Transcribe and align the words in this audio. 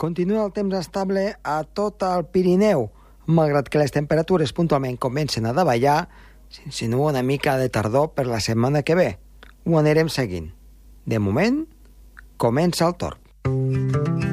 Continua 0.00 0.46
el 0.46 0.52
temps 0.56 0.72
estable 0.78 1.34
a 1.44 1.58
tot 1.76 2.00
el 2.08 2.22
Pirineu, 2.32 2.86
malgrat 3.28 3.68
que 3.68 3.82
les 3.82 3.92
temperatures 3.92 4.54
puntualment 4.56 4.96
comencen 4.96 5.44
a 5.44 5.52
davallar, 5.52 6.06
s'insinua 6.48 7.10
una 7.12 7.20
mica 7.20 7.58
de 7.60 7.68
tardor 7.68 8.14
per 8.16 8.24
la 8.24 8.40
setmana 8.40 8.80
que 8.80 8.96
ve. 8.96 9.10
Ho 9.68 9.76
anirem 9.76 10.08
seguint. 10.08 10.54
De 11.04 11.20
moment, 11.20 11.66
comença 12.40 12.88
el 12.88 12.96
torn. 12.96 14.29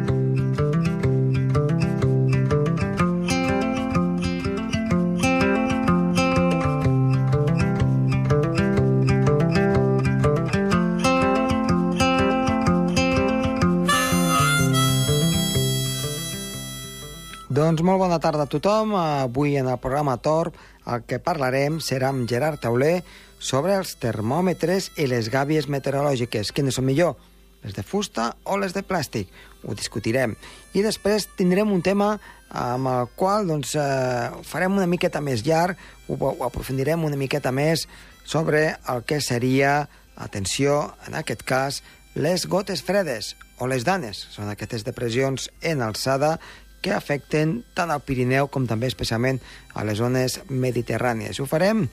Doncs 17.67 17.81
molt 17.83 17.99
bona 17.99 18.15
tarda 18.23 18.45
a 18.45 18.47
tothom. 18.47 18.93
Avui 18.95 19.57
en 19.59 19.67
el 19.67 19.79
programa 19.83 20.13
Tor 20.23 20.53
el 20.87 21.01
que 21.03 21.17
parlarem 21.19 21.81
serà 21.83 22.13
amb 22.13 22.23
Gerard 22.31 22.61
Tauler 22.63 23.01
sobre 23.43 23.73
els 23.75 23.97
termòmetres 23.99 24.93
i 24.95 25.07
les 25.11 25.27
gàbies 25.33 25.65
meteorològiques. 25.67 26.53
Quines 26.55 26.77
són 26.79 26.85
millor, 26.87 27.17
les 27.65 27.75
de 27.75 27.83
fusta 27.83 28.29
o 28.47 28.55
les 28.55 28.71
de 28.71 28.85
plàstic? 28.87 29.33
Ho 29.67 29.75
discutirem. 29.75 30.37
I 30.79 30.83
després 30.85 31.27
tindrem 31.35 31.73
un 31.75 31.83
tema 31.83 32.13
amb 32.47 32.87
el 32.87 33.11
qual 33.19 33.49
doncs, 33.51 33.73
eh, 33.75 34.29
farem 34.47 34.77
una 34.79 34.87
miqueta 34.87 35.19
més 35.19 35.43
llarg, 35.43 35.75
ho, 36.07 36.15
ho 36.15 36.45
aprofundirem 36.47 37.03
una 37.03 37.19
miqueta 37.19 37.51
més 37.51 37.83
sobre 38.23 38.77
el 38.87 39.03
que 39.03 39.19
seria, 39.19 39.89
atenció, 40.15 40.93
en 41.03 41.19
aquest 41.19 41.43
cas, 41.43 41.81
les 42.15 42.47
gotes 42.47 42.79
fredes 42.81 43.35
o 43.59 43.67
les 43.67 43.83
danes. 43.83 44.23
Són 44.31 44.47
aquestes 44.47 44.87
depressions 44.87 45.51
en 45.61 45.83
alçada 45.83 46.37
que 46.81 46.93
afecten 46.95 47.61
tant 47.77 47.91
al 47.93 48.03
Pirineu 48.05 48.49
com 48.51 48.67
també 48.69 48.89
especialment 48.91 49.39
a 49.73 49.85
les 49.87 49.99
zones 50.01 50.39
mediterrànies. 50.49 51.39
Ho 51.39 51.47
farem 51.49 51.87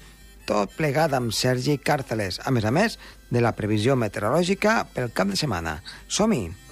tot 0.48 0.74
plegat 0.76 1.14
amb 1.16 1.32
Sergi 1.32 1.78
Càrceles, 1.80 2.40
a 2.44 2.52
més 2.52 2.64
a 2.68 2.74
més 2.74 2.98
de 3.32 3.40
la 3.40 3.54
previsió 3.56 3.96
meteorològica 3.96 4.82
pel 4.94 5.12
cap 5.16 5.32
de 5.32 5.40
setmana. 5.40 5.80
Som-hi! 6.08 6.63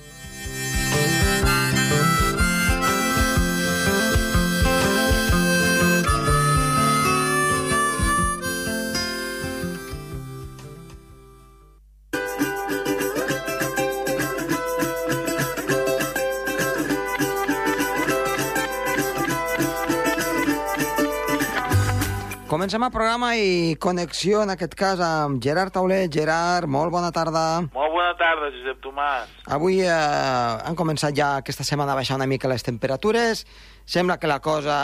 Comencem 22.52 22.82
el 22.84 22.90
programa 22.92 23.30
i 23.40 23.76
connexió, 23.80 24.42
en 24.44 24.50
aquest 24.52 24.74
cas, 24.76 25.00
amb 25.00 25.38
Gerard 25.40 25.72
Tauler. 25.72 26.02
Gerard, 26.12 26.68
molt 26.68 26.92
bona 26.92 27.08
tarda. 27.08 27.62
Molt 27.72 27.94
bona 27.94 28.10
tarda, 28.20 28.50
Josep 28.52 28.82
Tomàs. 28.84 29.30
Avui 29.56 29.78
eh, 29.80 29.88
han 29.88 30.76
començat 30.76 31.16
ja 31.16 31.30
aquesta 31.38 31.64
setmana 31.64 31.94
a 31.94 31.96
baixar 31.96 32.18
una 32.18 32.26
mica 32.28 32.50
les 32.52 32.66
temperatures. 32.66 33.46
Sembla 33.88 34.18
que 34.20 34.28
la 34.28 34.42
cosa, 34.44 34.76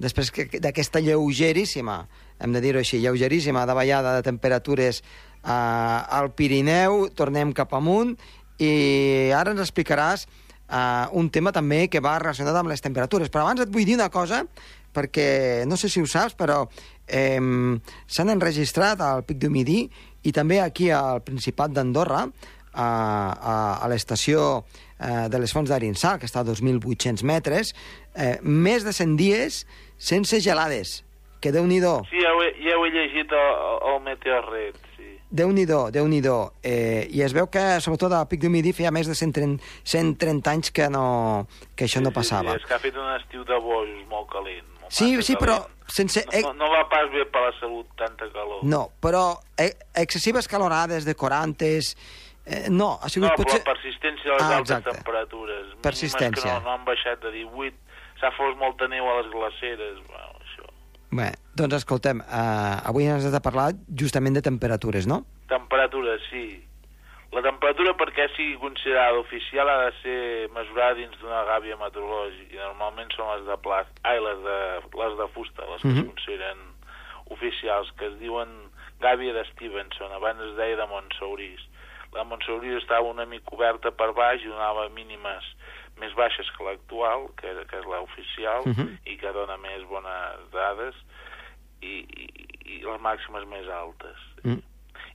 després 0.00 0.32
d'aquesta 0.56 1.04
lleugeríssima, 1.04 1.98
hem 2.40 2.56
de 2.56 2.64
dir-ho 2.64 2.80
així, 2.80 3.02
lleugeríssima 3.04 3.66
davallada 3.68 4.16
de 4.16 4.24
temperatures 4.24 5.02
eh, 5.02 5.52
al 5.52 6.32
Pirineu, 6.32 7.10
tornem 7.12 7.52
cap 7.52 7.76
amunt 7.76 8.16
i 8.56 8.72
ara 9.36 9.52
ens 9.52 9.60
explicaràs 9.68 10.24
eh, 10.70 11.06
un 11.12 11.30
tema 11.30 11.52
també 11.52 11.86
que 11.88 12.02
va 12.04 12.18
relacionat 12.18 12.56
amb 12.56 12.72
les 12.72 12.82
temperatures. 12.82 13.30
Però 13.30 13.44
abans 13.46 13.62
et 13.62 13.72
vull 13.72 13.86
dir 13.86 13.98
una 13.98 14.10
cosa 14.10 14.44
perquè 14.96 15.66
no 15.68 15.76
sé 15.76 15.90
si 15.92 16.00
ho 16.00 16.06
saps, 16.08 16.34
però 16.38 16.62
eh, 17.06 17.40
s'han 18.06 18.32
enregistrat 18.32 19.02
al 19.04 19.26
Pic 19.28 19.42
du 19.42 19.50
Midi 19.52 19.82
i 20.24 20.32
també 20.32 20.62
aquí 20.62 20.88
al 20.90 21.20
Principat 21.26 21.74
d'Andorra, 21.76 22.24
a, 22.76 22.86
a, 22.86 23.56
a 23.80 23.88
l'estació 23.88 24.64
eh, 25.00 25.26
de 25.32 25.40
les 25.40 25.52
Fonts 25.52 25.70
d'Arinsal, 25.72 26.20
que 26.20 26.28
està 26.28 26.42
a 26.42 26.48
2.800 26.48 27.24
metres, 27.26 27.72
eh, 28.14 28.36
més 28.42 28.84
de 28.84 28.92
100 28.92 29.16
dies 29.18 29.64
sense 29.96 30.40
gelades. 30.44 31.00
Que 31.40 31.52
déu 31.52 31.66
nhi 31.68 31.80
Sí, 32.10 32.20
ja 32.20 32.32
ho, 32.34 32.42
he, 32.42 32.52
ja 32.64 32.76
ho 32.76 32.84
he 32.86 32.92
llegit 32.92 33.32
al, 33.32 34.04
sí. 34.04 34.85
Déu-n'hi-do, 35.36 35.80
déu 35.94 36.06
nhi 36.08 36.22
déu 36.24 36.50
eh, 36.64 37.06
I 37.12 37.22
es 37.26 37.34
veu 37.36 37.46
que, 37.52 37.62
sobretot, 37.84 38.12
al 38.16 38.26
Pic 38.30 38.40
du 38.42 38.50
Midi 38.52 38.72
feia 38.76 38.92
més 38.94 39.08
de 39.10 39.14
130, 39.18 39.62
130 39.84 40.52
anys 40.54 40.70
que, 40.72 40.88
no, 40.92 41.46
que 41.76 41.84
això 41.88 42.00
sí, 42.00 42.04
no 42.06 42.12
passava. 42.16 42.54
Sí, 42.54 42.58
sí, 42.58 42.64
és 42.64 42.68
que 42.70 42.76
ha 42.78 42.82
fet 42.82 42.96
un 43.02 43.10
estiu 43.18 43.44
de 43.48 43.58
bojos 43.60 43.90
molt 44.10 44.30
calent. 44.32 44.64
Molt 44.80 44.92
Sí, 44.94 45.10
sí, 45.26 45.34
però 45.40 45.58
calent. 45.64 45.90
sense... 45.92 46.22
No, 46.42 46.52
no 46.54 46.68
va 46.72 46.84
pas 46.88 47.10
bé 47.12 47.24
per 47.32 47.42
la 47.48 47.52
salut 47.60 47.88
tanta 47.98 48.28
calor. 48.32 48.62
No, 48.64 48.84
però 49.02 49.24
eh, 49.58 49.72
excessives 49.94 50.48
calorades 50.48 51.04
de 51.04 51.14
40... 51.14 51.66
Eh, 52.46 52.68
no, 52.70 52.92
ha 53.02 53.08
sigut 53.10 53.26
no 53.26 53.34
però 53.34 53.42
potser... 53.42 53.58
la 53.64 53.72
persistència 53.72 54.30
de 54.30 54.36
les 54.38 54.44
Ah, 54.46 54.56
altes 54.60 54.76
exacte. 54.76 54.92
temperatures. 55.00 55.72
Persistència. 55.82 56.42
Que 56.44 56.52
no, 56.60 56.60
no 56.68 56.76
han 56.76 56.84
baixat 56.86 57.18
de 57.24 57.32
18. 57.34 57.74
S'ha 58.20 58.30
fos 58.38 58.54
molta 58.56 58.86
neu 58.88 59.04
a 59.10 59.16
les 59.18 59.26
glaceres. 59.32 59.98
Bé, 61.16 61.30
doncs 61.56 61.78
escoltem, 61.78 62.20
eh, 62.20 62.88
avui 62.90 63.06
ens 63.08 63.24
has 63.24 63.32
de 63.34 63.40
parlar 63.40 63.70
justament 64.02 64.34
de 64.36 64.42
temperatures, 64.44 65.06
no? 65.08 65.22
Temperatura, 65.48 66.16
sí. 66.30 66.46
La 67.32 67.42
temperatura, 67.42 67.92
perquè 67.98 68.28
sigui 68.36 68.56
considerada 68.62 69.18
oficial, 69.18 69.68
ha 69.68 69.78
de 69.86 69.92
ser 70.02 70.20
mesurada 70.54 70.94
dins 70.98 71.16
d'una 71.20 71.42
gàbia 71.48 71.76
meteorològica, 71.80 72.54
i 72.54 72.60
normalment 72.60 73.10
són 73.16 73.32
les 73.34 73.46
de 73.48 73.56
plàstic, 73.64 73.98
ai, 74.04 74.20
les 74.22 74.42
de, 74.44 74.58
les 75.02 75.16
de 75.18 75.28
fusta, 75.34 75.66
les 75.72 75.82
que 75.82 75.88
Mhm. 75.88 75.98
es 76.04 76.06
consideren 76.14 76.58
oficials, 77.30 77.90
que 77.98 78.06
es 78.06 78.18
diuen 78.20 78.48
gàbia 79.00 79.32
de 79.34 79.44
Stevenson, 79.52 80.12
abans 80.12 80.40
es 80.40 80.56
deia 80.56 80.76
de 80.76 80.86
Montsaurís. 80.86 81.60
La 82.14 82.24
Montsaurís 82.24 82.76
estava 82.82 83.02
una 83.10 83.26
mica 83.26 83.44
coberta 83.50 83.90
per 83.90 84.12
baix 84.14 84.42
i 84.42 84.48
donava 84.48 84.88
mínimes 84.88 85.44
més 86.00 86.12
baixes 86.14 86.48
que 86.56 86.64
l'actual, 86.64 87.28
que, 87.40 87.52
que 87.70 87.78
és 87.80 87.86
l'oficial, 87.88 88.66
Mhm. 88.66 88.98
i 89.06 89.16
que 89.16 89.32
dona 89.32 89.56
més 89.56 89.84
bones 89.88 90.50
dades, 90.52 90.94
i, 91.80 92.04
i, 92.04 92.26
i 92.76 92.80
les 92.84 93.00
màximes 93.00 93.46
més 93.48 93.68
altes. 93.68 94.18
Mm. 94.44 94.60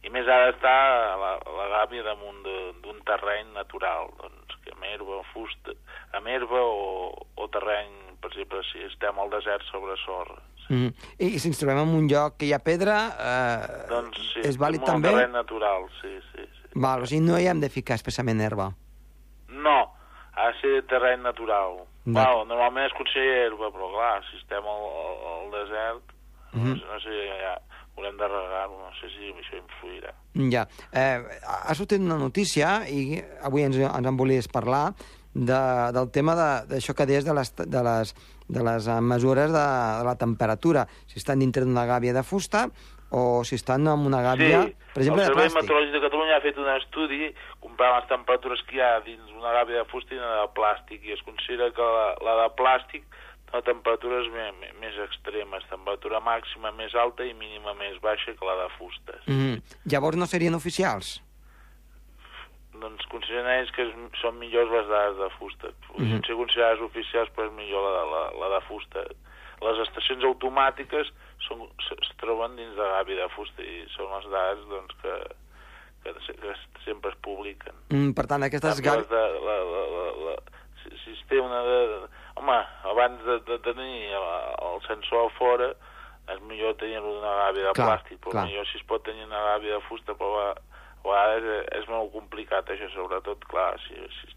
I 0.04 0.10
més 0.10 0.26
ha 0.28 0.38
d'estar 0.48 1.18
la, 1.22 1.32
la 1.58 1.68
gàbia 1.78 2.02
damunt 2.04 2.42
d'un 2.82 3.02
terreny 3.06 3.52
natural, 3.54 4.10
doncs, 4.18 4.56
que 4.66 4.72
amb 4.74 4.84
herba, 4.90 5.20
o 5.22 5.26
fusta, 5.34 5.74
amb 6.18 6.28
herba 6.28 6.58
o, 6.62 7.12
o 7.38 7.48
terreny, 7.54 7.92
per 8.22 8.32
exemple, 8.32 8.64
si 8.72 8.82
estem 8.88 9.20
al 9.20 9.30
desert 9.30 9.62
sobre 9.70 9.96
sorra. 10.06 10.40
Mm. 10.70 10.90
I, 11.20 11.26
i 11.36 11.40
si 11.40 11.50
ens 11.50 11.60
trobem 11.60 11.82
en 11.84 11.94
un 11.98 12.08
lloc 12.10 12.38
que 12.38 12.46
hi 12.50 12.54
ha 12.54 12.60
pedra, 12.64 12.98
eh, 13.20 13.88
Doncs 13.90 14.18
sí, 14.34 14.42
és 14.48 14.58
vàlid 14.58 14.82
també? 14.86 15.10
un 15.10 15.18
terreny 15.20 15.34
natural, 15.34 15.86
sí, 16.02 16.14
sí, 16.32 16.46
sí. 16.46 16.70
Val, 16.74 17.02
o 17.04 17.06
sigui, 17.06 17.22
no 17.26 17.38
hi 17.38 17.46
hem 17.52 17.60
de 17.62 17.70
ficar 17.70 17.96
especialment 18.00 18.42
herba. 18.42 18.72
No, 19.50 19.91
ha 20.42 20.48
de 20.52 20.60
ser 20.62 20.84
terreny 20.90 21.22
natural. 21.24 21.84
De- 22.06 22.14
Val, 22.18 22.48
normalment 22.50 22.88
es 22.90 22.94
considera 22.98 23.46
herba, 23.46 23.70
però 23.70 23.92
clar, 23.94 24.24
si 24.30 24.38
estem 24.42 24.66
al, 24.66 24.86
al, 25.32 25.52
desert, 25.54 26.14
no, 26.54 26.64
Mhm. 26.64 26.80
sé, 26.80 26.86
no 26.90 27.00
sé, 27.00 27.20
ja, 27.44 27.54
haurem 27.96 28.18
de 28.18 28.28
regar-ho, 28.28 28.78
no 28.82 28.92
sé 29.00 29.08
si 29.14 29.30
això 29.32 29.58
influirà. 29.62 30.14
Ja. 30.52 30.68
Eh, 30.92 31.22
ha 31.46 31.76
sortit 31.76 32.00
una 32.02 32.18
notícia, 32.18 32.88
i 32.90 33.22
avui 33.44 33.64
ens, 33.64 33.76
ens 33.78 34.08
en 34.08 34.18
volies 34.18 34.48
parlar, 34.48 34.94
de, 35.34 35.92
del 35.94 36.10
tema 36.12 36.34
de- 36.36 36.68
d'això 36.74 36.94
que 36.94 37.06
deies 37.06 37.24
de 37.24 37.34
les, 37.34 37.56
de 37.56 37.84
les, 37.84 38.16
de 38.50 38.64
les 38.64 38.88
mesures 39.02 39.52
de, 39.52 39.66
de 40.00 40.04
la 40.04 40.16
temperatura, 40.18 40.88
si 41.08 41.20
estan 41.20 41.40
dintre 41.40 41.64
d'una 41.64 41.86
gàbia 41.86 42.12
de 42.14 42.24
fusta 42.24 42.66
o 43.12 43.44
si 43.44 43.56
estan 43.60 43.88
en 43.92 44.06
una 44.08 44.22
gàbia, 44.24 44.64
sí, 44.64 44.76
per 44.94 45.02
exemple, 45.04 45.24
el 45.26 45.32
Servei. 45.34 45.50
Meteorològic 45.56 45.92
de 45.98 46.02
Catalunya 46.06 46.38
ha 46.38 46.44
fet 46.46 46.58
un 46.58 46.70
estudi 46.78 47.26
comparant 47.60 47.98
les 48.00 48.08
temperatures 48.10 48.62
que 48.68 48.78
hi 48.78 48.82
ha 48.86 48.94
dins 49.04 49.32
una 49.36 49.52
gàbia 49.58 49.82
de 49.84 49.90
fusta 49.92 50.16
i 50.16 50.20
una 50.22 50.38
de 50.42 50.48
plàstic, 50.56 51.04
i 51.04 51.12
es 51.18 51.22
considera 51.28 51.72
que 51.76 51.82
la, 51.96 52.06
la 52.24 52.36
de 52.44 52.50
plàstic 52.56 53.04
té 53.52 53.60
temperatures 53.68 54.30
me, 54.32 54.46
més 54.80 54.96
extremes, 55.04 55.66
temperatura 55.70 56.22
màxima 56.24 56.72
més 56.72 56.96
alta 56.96 57.26
i 57.28 57.34
mínima 57.36 57.74
més 57.76 57.98
baixa 58.00 58.32
que 58.32 58.48
la 58.48 58.56
de 58.64 58.70
fusta. 58.78 59.18
Mm. 59.28 59.60
Llavors 59.92 60.16
no 60.16 60.26
serien 60.26 60.56
oficials? 60.56 61.18
Doncs 62.82 63.04
consideren 63.12 63.50
ells 63.60 63.74
que 63.76 63.84
són 64.22 64.38
millors 64.40 64.72
les 64.72 64.88
dades 64.88 65.18
de 65.20 65.28
fusta. 65.36 65.68
Mhm. 65.98 66.08
Sense 66.14 66.28
ser 66.32 66.38
considerades 66.40 66.80
oficials, 66.82 67.30
però 67.36 67.50
és 67.50 67.54
millor 67.60 67.84
la, 67.84 67.92
de- 68.00 68.08
la, 68.14 68.24
la 68.40 68.50
de 68.56 68.62
fusta. 68.70 69.04
Les 69.62 69.78
estacions 69.84 70.24
automàtiques 70.26 71.12
són, 71.48 71.64
es 71.98 72.12
troben 72.22 72.58
dins 72.60 72.74
de 72.78 72.88
gàbia 72.96 73.24
de 73.24 73.30
fusta 73.36 73.66
i 73.66 73.84
són 73.96 74.12
les 74.16 74.28
dades 74.34 74.66
doncs, 74.72 74.98
que, 75.04 75.16
que, 76.04 76.16
que 76.42 76.56
sempre 76.86 77.14
es 77.14 77.20
publiquen. 77.26 77.78
Mm, 77.90 78.16
per 78.18 78.28
tant, 78.32 78.48
aquestes 78.48 78.82
les 78.82 79.08
de, 79.12 79.24
la, 79.46 79.56
la, 79.74 79.86
la, 79.96 80.08
la, 80.26 80.36
si, 80.82 80.92
si 81.04 81.16
es 81.18 81.24
té 81.30 81.40
una 81.42 81.62
de... 81.68 81.80
Home, 82.40 82.58
abans 82.90 83.24
de, 83.28 83.40
de 83.48 83.58
tenir 83.68 84.12
el, 84.18 84.28
el 84.70 84.84
sensor 84.88 85.28
a 85.28 85.34
fora, 85.38 85.72
és 86.32 86.44
millor 86.48 86.78
tenir-lo 86.80 87.16
d'una 87.18 87.32
gàbia 87.46 87.70
de 87.70 87.74
Clar, 87.78 87.88
plàstic, 87.90 88.20
però 88.24 88.36
clar. 88.38 88.46
millor 88.50 88.68
si 88.70 88.78
es 88.80 88.86
pot 88.88 89.04
tenir 89.06 89.26
una 89.28 89.42
gàbia 89.52 89.78
de 89.80 89.86
fusta, 89.88 90.16
però 90.18 90.46
a, 90.46 90.52
a 90.54 91.08
vegades 91.08 91.50
és, 91.58 91.66
és 91.82 91.90
molt 91.92 92.14
complicat 92.14 92.70
això, 92.72 92.88
sobretot, 92.94 93.44
clar, 93.52 93.74
si, 93.88 93.98
si 94.20 94.32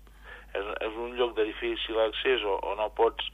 és, 0.55 0.71
és 0.87 0.99
un 1.01 1.15
lloc 1.19 1.35
de 1.39 1.47
difícil 1.51 1.99
accés 2.07 2.45
o, 2.47 2.57
o 2.63 2.75
no 2.79 2.89
pots 2.99 3.27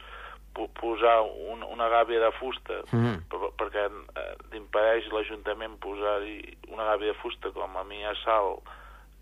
posar 0.52 1.20
un, 1.52 1.62
una 1.62 1.88
gàbia 1.88 2.20
de 2.20 2.32
fusta 2.38 2.82
mm 2.90 2.98
-hmm. 2.98 3.16
per, 3.30 3.38
perquè 3.60 3.84
eh, 3.86 4.34
t'impedeix 4.50 5.08
l'Ajuntament 5.12 5.78
posar-hi 5.78 6.58
una 6.68 6.84
gàbia 6.90 7.12
de 7.12 7.18
fusta 7.22 7.50
com 7.50 7.76
a 7.76 7.84
mi 7.84 8.04
a 8.04 8.14
Sal 8.24 8.58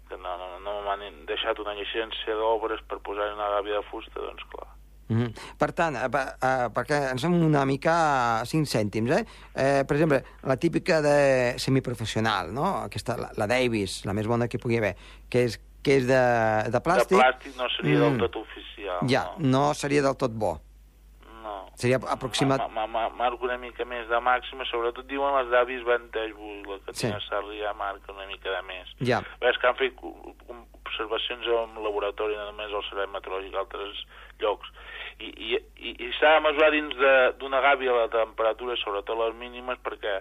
que 0.08 0.16
no, 0.16 0.36
no, 0.40 0.48
no 0.64 0.80
m'han 0.86 1.26
deixat 1.28 1.58
una 1.58 1.76
llicència 1.76 2.34
d'obres 2.34 2.80
per 2.88 2.98
posar-hi 3.04 3.36
una 3.36 3.50
gàbia 3.58 3.80
de 3.80 3.86
fusta, 3.90 4.20
doncs 4.20 4.44
clar. 4.52 4.69
Mm 5.08 5.16
-hmm. 5.16 5.56
Per 5.58 5.72
tant, 5.72 5.94
eh, 5.96 6.08
eh, 6.08 6.69
perquè 6.76 7.10
ens 7.12 7.20
som 7.20 7.32
una 7.32 7.64
mica 7.64 7.92
a 8.40 8.44
5 8.44 8.66
cèntims, 8.66 9.10
eh? 9.10 9.24
eh? 9.54 9.84
Per 9.86 9.96
exemple, 9.96 10.22
la 10.42 10.56
típica 10.56 11.00
de 11.00 11.54
semiprofessional, 11.58 12.52
no? 12.52 12.66
Aquesta, 12.88 13.16
la, 13.16 13.31
la 13.36 13.46
Davis, 13.46 14.04
la 14.04 14.12
més 14.12 14.26
bona 14.26 14.48
que 14.48 14.58
pugui 14.58 14.76
haver, 14.76 14.96
que 15.31 15.44
és, 15.44 15.60
que 15.82 15.96
és 15.96 16.06
de, 16.06 16.22
de 16.74 16.81
plàstic... 16.81 17.16
De 17.16 17.24
plàstic 17.24 17.56
no 17.56 17.69
seria 17.76 17.98
mm. 17.98 18.00
del 18.00 18.19
tot 18.19 18.36
oficial. 18.36 18.98
Ja, 19.08 19.24
no, 19.38 19.48
no 19.48 19.74
seria 19.74 20.02
del 20.02 20.16
tot 20.16 20.32
bo. 20.32 20.60
Seria 21.78 22.00
aproximat... 22.10 22.64
Marca 22.75 23.46
una 23.46 23.56
mica 23.62 23.84
més 23.86 24.08
de 24.10 24.19
màxima, 24.19 24.66
sobretot 24.66 25.06
diuen 25.06 25.36
les 25.36 25.50
d'avis 25.52 25.84
Vantage 25.86 26.34
la 26.66 26.78
que 26.82 26.94
sí. 26.94 27.04
tenia 27.06 27.20
Sarrià 27.28 27.75
marca 27.78 28.10
una 28.10 28.26
mica 28.26 28.50
de 28.50 28.62
més. 28.66 28.90
Ja. 29.06 29.20
Ves 29.38 29.60
que 29.62 29.70
han 29.70 29.78
fet 29.78 30.02
observacions 30.02 31.46
en 31.46 31.78
laboratori, 31.84 32.34
no 32.34 32.48
només 32.50 32.75
al 32.75 32.82
Servei 32.88 33.06
Meteorològic, 33.12 33.54
altres 33.62 34.02
llocs, 34.42 34.75
i, 35.22 35.30
i, 35.30 35.54
i, 35.78 35.94
i 36.08 36.10
s'ha 36.19 36.34
de 36.34 36.42
mesurar 36.48 36.72
dins 36.75 36.98
d'una 37.38 37.62
gàbia 37.62 37.94
la 37.94 38.10
temperatura, 38.10 38.74
sobretot 38.82 39.22
les 39.22 39.38
mínimes, 39.38 39.78
perquè 39.86 40.19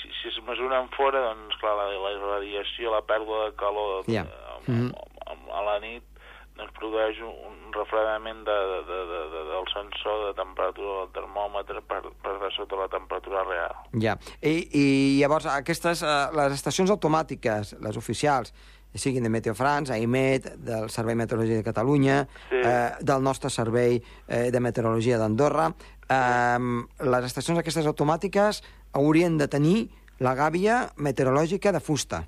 si, 0.00 0.08
si 0.16 0.32
es 0.32 0.40
mesuren 0.48 0.88
fora, 0.96 1.20
doncs 1.28 1.60
clar, 1.60 1.76
la, 1.76 1.90
la 1.92 2.16
radiació, 2.24 2.96
la 2.96 3.04
pèrdua 3.04 3.50
de 3.50 3.56
calor 3.60 4.08
yeah. 4.08 4.24
a, 4.24 4.58
mm 4.64 4.80
-hmm. 4.80 4.90
a, 5.28 5.60
a 5.60 5.64
la 5.68 5.78
nit 5.84 6.15
doncs 6.56 6.72
produeix 6.78 7.18
un, 7.24 7.34
un 7.50 7.74
refredament 7.76 8.44
de, 8.46 8.56
de, 8.72 8.78
de, 9.10 9.18
de, 9.32 9.42
del 9.50 9.66
sensor 9.72 10.22
de 10.28 10.32
temperatura 10.38 10.94
del 11.02 11.10
termòmetre 11.18 11.82
per, 11.88 12.00
per 12.24 12.36
de 12.42 12.50
sota 12.56 12.78
la 12.80 12.88
temperatura 12.92 13.44
real. 13.48 13.76
Ja, 14.02 14.16
I, 14.40 14.54
i 14.72 14.86
llavors 15.20 15.48
aquestes, 15.52 16.02
eh, 16.02 16.16
les 16.36 16.56
estacions 16.56 16.92
automàtiques, 16.94 17.76
les 17.84 18.00
oficials, 18.00 18.54
siguin 18.96 19.26
de 19.26 19.28
Meteo 19.28 19.52
France, 19.54 19.92
AIMET, 19.92 20.54
del 20.64 20.88
Servei 20.88 21.14
Meteorologia 21.18 21.60
de 21.60 21.66
Catalunya, 21.66 22.22
sí. 22.48 22.62
eh, 22.62 22.96
del 23.04 23.22
nostre 23.22 23.50
Servei 23.52 24.00
eh, 24.00 24.48
de 24.50 24.60
Meteorologia 24.64 25.20
d'Andorra. 25.20 25.68
Eh, 26.08 26.58
les 27.04 27.28
estacions 27.28 27.60
aquestes 27.60 27.86
automàtiques 27.86 28.62
haurien 28.96 29.36
de 29.36 29.50
tenir 29.52 29.78
la 30.24 30.32
gàbia 30.32 30.86
meteorològica 30.96 31.74
de 31.76 31.80
fusta. 31.84 32.22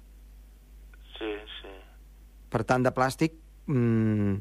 Sí, 1.17 1.33
sí. 1.63 1.73
Per 2.53 2.67
tant, 2.69 2.85
de 2.85 2.93
plàstic 2.93 3.48
mm, 3.69 4.41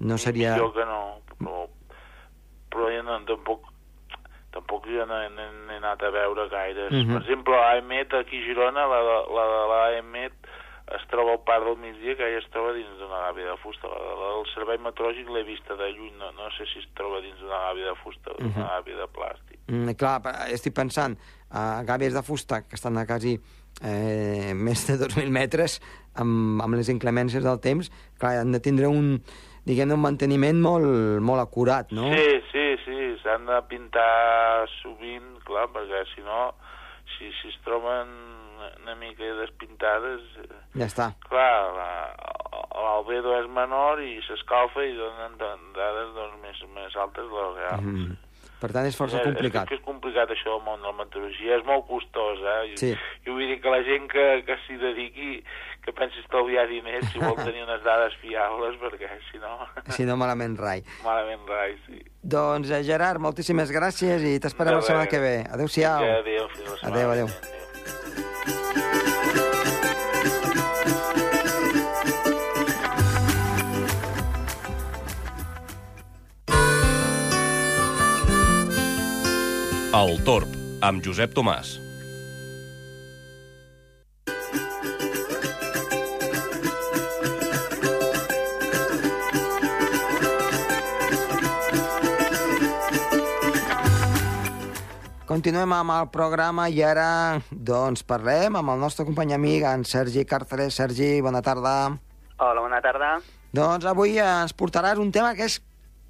no 0.00 0.18
seria... 0.18 0.54
Millor 0.54 0.72
que 0.74 0.86
no, 0.86 1.00
però, 1.34 1.66
però 2.70 2.90
jo 2.94 3.02
no, 3.02 3.18
tampoc 3.26 3.66
tampoc 4.50 4.86
jo 4.88 5.04
no, 5.06 5.18
no 5.34 5.72
he 5.72 5.76
anat 5.76 6.02
a 6.02 6.10
veure 6.10 6.48
gaires. 6.48 6.92
Uh 6.92 6.96
mhm. 6.96 7.02
-huh. 7.02 7.12
Per 7.12 7.22
exemple, 7.22 7.54
l'AEMET 7.54 8.14
aquí 8.14 8.38
a 8.38 8.46
Girona, 8.46 8.86
la, 8.86 9.00
la, 9.02 9.18
la, 9.36 9.66
l'AEMET, 9.70 10.32
es 10.96 11.04
troba 11.10 11.32
al 11.32 11.42
parc 11.44 11.64
del 11.64 11.76
migdia, 11.76 12.16
que 12.16 12.30
ja 12.32 12.38
es 12.40 12.48
troba 12.50 12.72
dins 12.72 12.94
d'una 12.98 13.20
gàbia 13.26 13.50
de 13.50 13.56
fusta. 13.60 13.88
El 14.38 14.46
servei 14.54 14.78
meteorològic 14.78 15.28
l'he 15.28 15.44
vista 15.44 15.76
de 15.76 15.90
lluny, 15.92 16.14
no, 16.16 16.30
no 16.32 16.48
sé 16.56 16.64
si 16.72 16.78
es 16.80 16.88
troba 16.94 17.20
dins 17.20 17.38
d'una 17.40 17.60
gàbia 17.66 17.90
de 17.90 17.96
fusta 18.02 18.30
o 18.30 18.36
d'una 18.38 18.48
uh 18.48 18.56
mhm. 18.56 18.62
-huh. 18.62 18.70
gàbia 18.74 18.96
de 18.96 19.08
plàstic. 19.16 19.58
Mm, 19.68 19.90
clar, 20.00 20.18
estic 20.48 20.74
pensant, 20.74 21.18
a 21.50 21.80
uh, 21.80 21.84
gàbies 21.84 22.14
de 22.14 22.22
fusta 22.22 22.62
que 22.68 22.74
estan 22.74 22.96
a 22.96 23.06
quasi 23.06 23.38
eh, 23.82 24.54
més 24.66 24.86
de 24.88 24.98
2.000 25.00 25.30
metres, 25.34 25.78
amb, 26.14 26.62
amb 26.64 26.78
les 26.78 26.90
inclemències 26.92 27.44
del 27.44 27.60
temps, 27.64 27.90
clar, 28.18 28.38
han 28.42 28.54
de 28.54 28.62
tindre 28.64 28.90
un, 28.90 29.18
diguem 29.68 29.94
un 29.94 30.02
manteniment 30.02 30.60
molt, 30.62 30.88
molt 31.24 31.44
acurat, 31.44 31.92
no? 31.94 32.10
Sí, 32.14 32.40
sí, 32.52 32.66
sí, 32.86 32.98
s'han 33.22 33.46
de 33.48 33.60
pintar 33.70 34.66
sovint, 34.78 35.36
clar, 35.48 35.68
perquè 35.74 36.04
si 36.14 36.24
no, 36.26 36.52
si, 37.16 37.30
si 37.40 37.52
es 37.52 37.58
troben 37.66 38.10
una 38.82 38.94
mica 38.98 39.24
despintades... 39.40 40.24
Eh, 40.44 40.62
ja 40.80 40.88
està. 40.88 41.10
Clar, 41.28 41.50
l'albedo 42.78 43.34
és 43.38 43.50
menor 43.52 44.02
i 44.02 44.16
s'escalfa 44.26 44.84
i 44.86 44.96
donen 44.96 45.36
dades 45.38 46.14
doncs, 46.16 46.40
més, 46.42 46.64
més 46.74 46.96
altes 46.96 47.28
de 47.28 47.44
les 47.44 47.54
reals. 47.60 47.84
Mm 47.84 47.98
-hmm. 47.98 48.16
Per 48.58 48.70
tant, 48.74 48.86
és 48.90 48.96
força 48.98 49.20
és, 49.20 49.24
complicat. 49.26 49.70
És, 49.70 49.78
és 49.78 49.84
complicat 49.86 50.30
això 50.34 50.56
del 50.56 50.64
món 50.66 50.82
de 50.82 50.90
la 50.90 50.96
meteorologia, 50.98 51.58
és 51.60 51.66
molt 51.66 51.86
costós, 51.86 52.40
eh? 52.42 52.74
Sí. 52.80 52.92
Jo 53.26 53.36
vull 53.36 53.46
dir 53.46 53.58
que 53.62 53.74
la 53.74 53.82
gent 53.86 54.08
que, 54.10 54.26
que 54.48 54.56
s'hi 54.64 54.78
dediqui, 54.80 55.30
que 55.86 55.94
pensi 55.94 56.18
estalviar 56.24 56.66
diners, 56.70 57.06
si 57.12 57.22
vol 57.22 57.38
tenir 57.46 57.62
unes 57.68 57.84
dades 57.86 58.16
fiables, 58.22 58.78
perquè 58.82 59.12
si 59.30 59.38
no... 59.42 59.54
Si 59.94 60.08
no, 60.08 60.18
malament 60.20 60.58
rai. 60.58 60.82
Malament 61.06 61.46
rai, 61.50 61.76
sí. 61.86 62.02
Doncs, 62.18 62.72
eh, 62.74 62.82
Gerard, 62.88 63.22
moltíssimes 63.22 63.70
gràcies 63.74 64.26
i 64.26 64.38
t'esperem 64.42 64.80
la 64.80 64.82
setmana 64.82 65.06
que 65.10 65.22
ve. 65.22 65.36
Adéu-siau. 65.46 66.10
Adéu, 66.18 66.50
fins 66.56 66.74
la 66.74 66.82
setmana 66.82 67.14
adéu. 67.14 67.30
adéu. 67.30 69.07
El 79.88 80.18
Torb, 80.20 80.50
amb 80.84 81.00
Josep 81.00 81.32
Tomàs. 81.32 81.70
Continuem 95.24 95.72
amb 95.72 95.94
el 95.94 96.10
programa 96.12 96.66
i 96.68 96.82
ara 96.84 97.40
doncs 97.48 98.04
parlem 98.04 98.60
amb 98.60 98.74
el 98.74 98.84
nostre 98.84 99.06
company 99.08 99.32
amic, 99.32 99.64
en 99.64 99.88
Sergi 99.88 100.26
Carceres. 100.28 100.76
Sergi, 100.76 101.22
bona 101.24 101.40
tarda. 101.40 101.96
Hola, 102.36 102.60
bona 102.60 102.82
tarda. 102.84 103.14
Doncs 103.56 103.88
avui 103.88 104.20
ens 104.20 104.52
portaràs 104.52 105.00
un 105.00 105.08
tema 105.16 105.32
que 105.32 105.48
és 105.48 105.62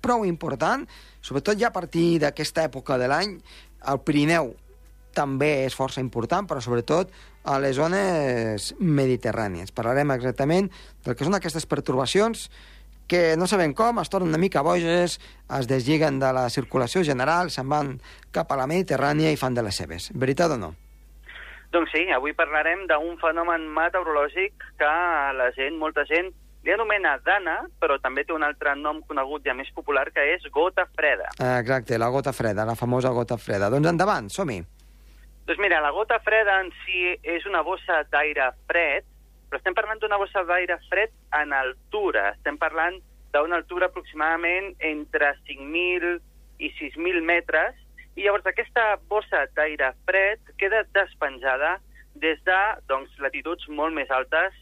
prou 0.02 0.24
important, 0.26 0.84
sobretot 1.20 1.58
ja 1.58 1.70
a 1.70 1.74
partir 1.74 2.18
d'aquesta 2.22 2.64
època 2.68 2.98
de 2.98 3.08
l'any, 3.10 3.38
el 3.90 4.00
Pirineu 4.04 4.54
també 5.18 5.64
és 5.64 5.74
força 5.74 6.02
important, 6.04 6.46
però 6.46 6.62
sobretot 6.62 7.10
a 7.48 7.58
les 7.62 7.76
zones 7.78 8.72
mediterrànies. 8.78 9.72
Parlarem 9.74 10.12
exactament 10.14 10.68
del 11.04 11.16
que 11.16 11.26
són 11.26 11.38
aquestes 11.38 11.66
pertorbacions 11.66 12.48
que 13.08 13.36
no 13.40 13.48
sabem 13.48 13.72
com, 13.72 13.98
es 14.02 14.10
tornen 14.12 14.28
una 14.28 14.40
mica 14.40 14.62
boges, 14.62 15.16
es 15.58 15.68
deslliguen 15.70 16.20
de 16.20 16.28
la 16.36 16.44
circulació 16.52 17.02
general, 17.08 17.48
se'n 17.50 17.70
van 17.70 17.94
cap 18.36 18.52
a 18.52 18.58
la 18.60 18.68
Mediterrània 18.68 19.32
i 19.32 19.40
fan 19.40 19.56
de 19.56 19.64
les 19.64 19.80
seves. 19.80 20.10
Veritat 20.12 20.52
o 20.54 20.58
no? 20.60 20.74
Doncs 21.72 21.90
sí, 21.92 22.04
avui 22.12 22.34
parlarem 22.36 22.84
d'un 22.88 23.16
fenomen 23.20 23.64
meteorològic 23.76 24.68
que 24.80 24.92
la 25.40 25.48
gent, 25.56 25.80
molta 25.80 26.04
gent, 26.08 26.30
li 26.68 26.74
anomena 26.76 27.14
dana, 27.24 27.62
però 27.80 27.96
també 28.04 28.26
té 28.28 28.34
un 28.36 28.44
altre 28.44 28.74
nom 28.76 29.00
conegut 29.08 29.46
ja 29.48 29.54
més 29.56 29.70
popular, 29.72 30.10
que 30.12 30.20
és 30.34 30.44
gota 30.52 30.84
freda. 30.92 31.30
Exacte, 31.40 31.96
la 31.96 32.10
gota 32.12 32.34
freda, 32.36 32.66
la 32.68 32.76
famosa 32.76 33.14
gota 33.16 33.38
freda. 33.40 33.70
Doncs 33.72 33.88
endavant, 33.88 34.28
som-hi. 34.28 34.58
Doncs 35.48 35.62
mira, 35.64 35.80
la 35.80 35.94
gota 35.96 36.18
freda 36.20 36.58
en 36.60 36.68
si 36.82 37.14
és 37.24 37.48
una 37.48 37.62
bossa 37.64 38.02
d'aire 38.12 38.50
fred, 38.68 39.08
però 39.48 39.62
estem 39.62 39.76
parlant 39.78 40.02
d'una 40.02 40.20
bossa 40.20 40.44
d'aire 40.44 40.76
fred 40.90 41.14
en 41.40 41.56
altura. 41.56 42.34
Estem 42.36 42.60
parlant 42.60 43.00
d'una 43.32 43.62
altura 43.62 43.88
aproximadament 43.88 44.74
entre 44.84 45.32
5.000 45.48 46.18
i 46.60 46.72
6.000 46.76 47.24
metres, 47.24 47.80
i 48.18 48.26
llavors 48.26 48.44
aquesta 48.50 48.98
bossa 49.08 49.46
d'aire 49.56 49.94
fred 50.04 50.56
queda 50.60 50.84
despenjada 50.92 51.78
des 52.20 52.40
de 52.44 52.62
doncs, 52.90 53.14
latituds 53.24 53.70
molt 53.72 53.96
més 53.96 54.10
altes 54.12 54.52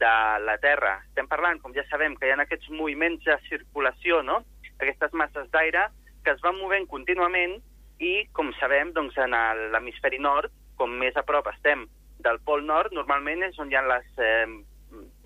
de 0.00 0.14
la 0.44 0.56
Terra. 0.62 0.96
Estem 1.08 1.28
parlant, 1.30 1.60
com 1.62 1.74
ja 1.76 1.84
sabem, 1.90 2.16
que 2.16 2.26
hi 2.26 2.32
ha 2.34 2.40
aquests 2.42 2.70
moviments 2.70 3.24
de 3.24 3.36
circulació, 3.48 4.22
no? 4.26 4.42
aquestes 4.82 5.12
masses 5.14 5.48
d'aire 5.52 5.86
que 6.24 6.34
es 6.34 6.42
van 6.42 6.58
movent 6.58 6.88
contínuament 6.90 7.58
i, 8.02 8.12
com 8.36 8.50
sabem, 8.58 8.92
doncs, 8.96 9.16
en 9.18 9.34
l'hemisferi 9.74 10.18
nord, 10.22 10.50
com 10.78 10.94
més 10.98 11.16
a 11.18 11.24
prop 11.26 11.48
estem 11.50 11.86
del 12.22 12.38
pol 12.46 12.64
nord, 12.66 12.94
normalment 12.94 13.42
és 13.46 13.58
on 13.62 13.70
hi 13.70 13.78
ha 13.78 13.82
les 13.86 14.22
eh, 14.22 14.46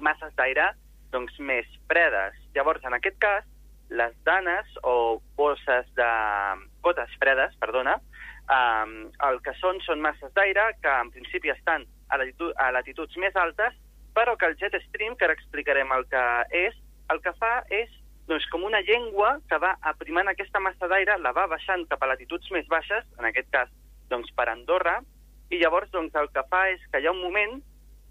masses 0.01 0.33
d'aire 0.37 0.71
doncs, 1.13 1.37
més 1.41 1.69
fredes. 1.89 2.37
Llavors, 2.57 2.85
en 2.85 2.97
aquest 2.97 3.19
cas, 3.23 3.45
les 3.89 4.13
danes 4.29 4.79
o 4.83 5.23
bosses 5.39 5.89
de... 5.97 6.11
gotes 6.85 7.13
fredes, 7.21 7.57
perdona, 7.63 7.97
eh, 8.53 8.87
el 9.29 9.41
que 9.45 9.57
són 9.61 9.81
són 9.87 10.05
masses 10.05 10.33
d'aire 10.37 10.71
que 10.83 10.97
en 11.05 11.13
principi 11.15 11.53
estan 11.53 11.87
a 12.09 12.71
latituds 12.73 13.17
més 13.21 13.37
altes 13.37 13.75
però 14.17 14.37
que 14.41 14.49
el 14.49 14.57
jet 14.57 14.75
stream, 14.89 15.15
que 15.17 15.29
ara 15.29 15.37
explicarem 15.37 15.93
el 15.93 16.07
que 16.09 16.25
és, 16.65 16.77
el 17.13 17.21
que 17.23 17.35
fa 17.37 17.61
és 17.69 17.93
doncs, 18.27 18.47
com 18.51 18.65
una 18.67 18.81
llengua 18.83 19.37
que 19.51 19.59
va 19.63 19.77
aprimant 19.93 20.33
aquesta 20.33 20.63
massa 20.63 20.89
d'aire, 20.91 21.19
la 21.23 21.35
va 21.37 21.47
baixant 21.53 21.85
cap 21.91 22.03
a 22.03 22.09
latituds 22.11 22.51
més 22.55 22.67
baixes, 22.73 23.05
en 23.21 23.29
aquest 23.29 23.53
cas 23.53 23.71
doncs, 24.11 24.33
per 24.35 24.49
Andorra, 24.51 24.99
i 25.53 25.61
llavors 25.61 25.93
doncs, 25.93 26.17
el 26.19 26.31
que 26.35 26.43
fa 26.51 26.65
és 26.73 26.83
que 26.91 27.03
hi 27.03 27.07
ha 27.07 27.15
un 27.15 27.23
moment 27.23 27.61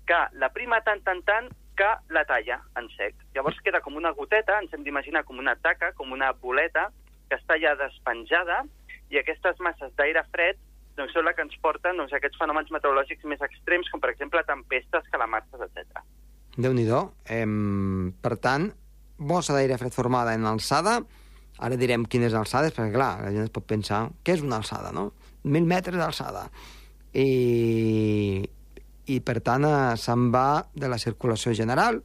que 0.08 0.22
la 0.40 0.52
prima 0.54 0.80
tant, 0.86 1.02
tant, 1.04 1.24
tant, 1.28 1.50
que 1.76 1.90
la 2.16 2.24
talla 2.24 2.62
en 2.80 2.88
sec. 2.94 3.18
Llavors 3.36 3.60
queda 3.66 3.82
com 3.84 3.98
una 4.00 4.14
goteta, 4.16 4.62
ens 4.62 4.72
hem 4.72 4.86
d'imaginar 4.86 5.26
com 5.28 5.42
una 5.42 5.58
taca, 5.60 5.92
com 5.98 6.14
una 6.16 6.32
boleta, 6.40 6.88
que 7.28 7.36
està 7.36 7.58
ja 7.60 7.74
despenjada, 7.76 8.62
i 9.12 9.20
aquestes 9.20 9.60
masses 9.60 9.92
d'aire 10.00 10.24
fred 10.32 10.62
doncs, 10.98 11.12
són 11.14 11.26
la 11.28 11.34
que 11.36 11.44
ens 11.44 11.56
porten 11.62 11.98
doncs, 12.00 12.14
aquests 12.16 12.38
fenòmens 12.40 12.72
meteorològics 12.72 13.26
més 13.28 13.42
extrems, 13.44 13.90
com 13.92 14.00
per 14.04 14.12
exemple 14.14 14.44
tempestes, 14.48 15.08
calamarses, 15.12 15.62
etc. 15.68 16.02
Déu-n'hi-do. 16.58 17.02
Em, 17.36 18.14
per 18.24 18.38
tant, 18.40 18.70
bossa 19.18 19.54
d'aire 19.56 19.78
fred 19.82 19.94
formada 19.96 20.34
en 20.36 20.46
alçada, 20.48 21.02
ara 21.60 21.76
direm 21.80 22.04
quines 22.08 22.34
alçades, 22.36 22.74
perquè 22.76 22.94
clar, 22.96 23.14
la 23.24 23.32
gent 23.32 23.48
es 23.48 23.54
pot 23.56 23.68
pensar, 23.68 24.06
què 24.24 24.36
és 24.38 24.44
una 24.44 24.58
alçada, 24.64 24.92
no? 24.96 25.10
Mil 25.44 25.68
metres 25.68 25.96
d'alçada. 26.00 26.48
I, 27.16 28.44
I 29.08 29.20
per 29.24 29.38
tant 29.46 29.66
eh, 29.68 29.96
se'n 30.02 30.30
va 30.34 30.66
de 30.76 30.90
la 30.92 30.98
circulació 31.02 31.54
general 31.58 32.02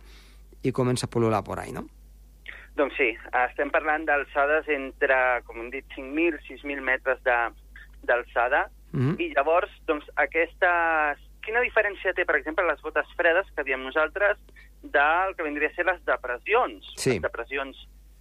i 0.62 0.72
comença 0.76 1.06
a 1.08 1.12
pol·lular 1.12 1.40
por 1.46 1.58
ahí, 1.62 1.72
no? 1.72 1.86
Doncs 2.78 2.94
sí, 2.96 3.08
estem 3.46 3.70
parlant 3.74 4.04
d'alçades 4.08 4.68
entre, 4.72 5.16
com 5.46 5.58
hem 5.62 5.70
dit, 5.72 5.86
5.000, 5.96 6.38
6.000 6.46 6.84
metres 6.86 7.18
de- 7.26 7.50
d'alçada, 8.06 8.68
Mm 8.92 9.00
-hmm. 9.00 9.20
i 9.20 9.32
llavors, 9.34 9.70
doncs, 9.86 10.06
aquestes... 10.16 11.26
Quina 11.40 11.60
diferència 11.64 12.12
té, 12.12 12.24
per 12.24 12.36
exemple, 12.36 12.66
les 12.66 12.80
gotes 12.82 13.06
fredes, 13.16 13.46
que 13.56 13.64
diem 13.64 13.82
nosaltres, 13.82 14.36
del 14.82 15.34
que 15.36 15.42
vindria 15.42 15.68
a 15.68 15.74
ser 15.74 15.86
les 15.86 16.04
depressions? 16.04 16.92
Sí. 16.96 17.10
Les 17.10 17.22
depressions 17.22 17.76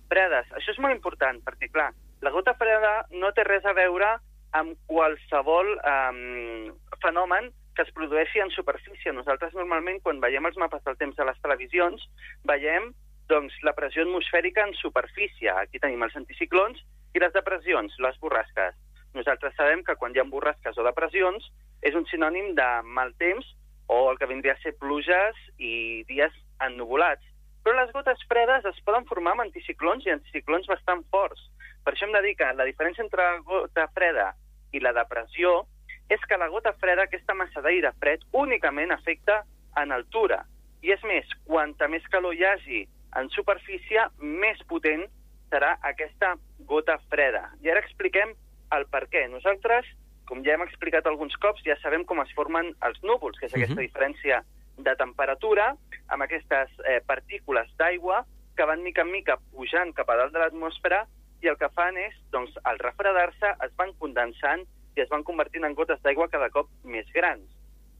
fredes. 0.07 0.47
Això 0.51 0.71
és 0.71 0.79
molt 0.79 0.95
important, 0.95 1.41
perquè, 1.43 1.69
clar, 1.71 1.91
la 2.21 2.31
gota 2.31 2.53
freda 2.53 3.05
no 3.11 3.31
té 3.31 3.43
res 3.43 3.65
a 3.65 3.73
veure 3.73 4.19
amb 4.51 4.77
qualsevol 4.87 5.77
um, 5.77 6.73
fenomen 7.03 7.51
que 7.75 7.85
es 7.85 7.93
produeixi 7.95 8.41
en 8.43 8.51
superfície. 8.51 9.13
Nosaltres, 9.13 9.53
normalment, 9.53 10.01
quan 10.03 10.19
veiem 10.19 10.45
els 10.49 10.57
mapes 10.57 10.83
del 10.83 10.97
temps 10.99 11.19
a 11.19 11.27
les 11.29 11.39
televisions, 11.43 12.03
veiem 12.43 12.89
doncs, 13.29 13.53
la 13.63 13.75
pressió 13.77 14.03
atmosfèrica 14.03 14.65
en 14.67 14.73
superfície. 14.75 15.51
Aquí 15.53 15.79
tenim 15.79 16.03
els 16.03 16.17
anticiclons 16.17 16.81
i 17.15 17.21
les 17.23 17.33
depressions, 17.35 17.95
les 18.03 18.19
borrasques. 18.19 18.75
Nosaltres 19.19 19.55
sabem 19.59 19.81
que 19.83 19.97
quan 19.99 20.13
hi 20.15 20.21
ha 20.21 20.27
borrasques 20.31 20.77
o 20.79 20.85
depressions 20.85 21.49
és 21.83 21.95
un 21.97 22.05
sinònim 22.07 22.53
de 22.55 22.67
mal 22.87 23.11
temps 23.19 23.47
o 23.91 23.97
el 24.11 24.19
que 24.19 24.29
vindria 24.29 24.53
a 24.55 24.61
ser 24.63 24.77
pluges 24.79 25.35
i 25.57 26.05
dies 26.07 26.35
ennuvolats. 26.63 27.25
Però 27.65 27.75
les 27.75 27.91
gotes 27.91 28.21
fredes 28.29 28.63
es 28.69 28.79
poden 28.87 29.07
formar 29.09 29.33
amb 29.35 29.43
anticiclons 29.47 30.07
i 30.07 30.13
anticiclons 30.13 30.69
bastant 30.71 31.03
forts. 31.11 31.41
Per 31.83 31.93
això 31.93 32.07
hem 32.07 32.15
de 32.15 32.23
dir 32.23 32.35
que 32.39 32.47
la 32.55 32.67
diferència 32.69 33.03
entre 33.03 33.25
la 33.25 33.43
gota 33.43 33.89
freda 33.97 34.29
i 34.71 34.79
la 34.79 34.95
depressió 34.95 35.65
és 36.09 36.23
que 36.29 36.39
la 36.39 36.47
gota 36.49 36.71
freda, 36.79 37.03
aquesta 37.05 37.35
massa 37.35 37.61
d'aire 37.65 37.91
fred, 37.99 38.23
únicament 38.31 38.95
afecta 38.95 39.41
en 39.81 39.91
altura. 39.91 40.45
I 40.81 40.95
és 40.95 41.03
més, 41.03 41.27
quanta 41.45 41.89
més 41.91 42.05
calor 42.13 42.37
hi 42.37 42.45
hagi 42.47 42.85
en 43.19 43.27
superfície, 43.35 44.05
més 44.21 44.61
potent 44.69 45.03
serà 45.51 45.75
aquesta 45.91 46.37
gota 46.69 46.97
freda. 47.09 47.49
I 47.65 47.73
ara 47.73 47.83
expliquem 47.83 48.31
el 48.75 48.85
per 48.87 49.07
què. 49.09 49.27
Nosaltres, 49.29 49.85
com 50.29 50.43
ja 50.45 50.53
hem 50.53 50.61
explicat 50.61 51.07
alguns 51.09 51.35
cops, 51.41 51.63
ja 51.65 51.75
sabem 51.81 52.03
com 52.05 52.21
es 52.21 52.31
formen 52.37 52.73
els 52.85 53.01
núvols, 53.03 53.39
que 53.39 53.47
és 53.47 53.53
aquesta 53.53 53.75
Mhm. 53.81 53.87
diferència 53.87 54.43
de 54.77 54.95
temperatura 54.95 55.75
amb 56.07 56.23
aquestes 56.23 56.69
eh, 56.85 57.01
partícules 57.05 57.67
d'aigua 57.77 58.25
que 58.55 58.65
van 58.65 58.83
mica 58.83 59.01
en 59.01 59.11
mica 59.11 59.37
pujant 59.51 59.93
cap 59.93 60.09
a 60.09 60.15
dalt 60.15 60.33
de 60.33 60.39
l'atmosfera 60.39 61.05
i 61.41 61.47
el 61.47 61.57
que 61.57 61.69
fan 61.69 61.97
és, 61.97 62.13
doncs, 62.31 62.51
al 62.63 62.77
refredar-se, 62.79 63.47
es 63.65 63.75
van 63.77 63.93
condensant 63.93 64.65
i 64.95 65.01
es 65.01 65.09
van 65.09 65.23
convertint 65.23 65.63
en 65.65 65.73
gotes 65.73 66.01
d'aigua 66.01 66.27
cada 66.29 66.49
cop 66.49 66.67
més 66.83 67.05
grans. 67.13 67.47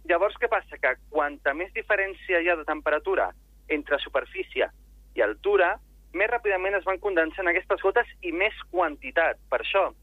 Llavors, 0.06 0.36
què 0.40 0.50
passa? 0.50 0.78
Que 0.78 0.96
quanta 1.10 1.54
més 1.54 1.72
diferència 1.74 2.42
hi 2.42 2.50
ha 2.50 2.56
de 2.56 2.66
temperatura 2.66 3.32
entre 3.68 4.00
superfície 4.00 4.70
i 5.16 5.22
altura, 5.22 5.78
més 6.14 6.30
ràpidament 6.30 6.76
es 6.76 6.84
van 6.84 7.00
condensant 7.00 7.48
aquestes 7.48 7.82
gotes 7.82 8.08
i 8.22 8.32
més 8.32 8.54
quantitat. 8.72 9.38
Per 9.50 9.60
això, 9.60 9.94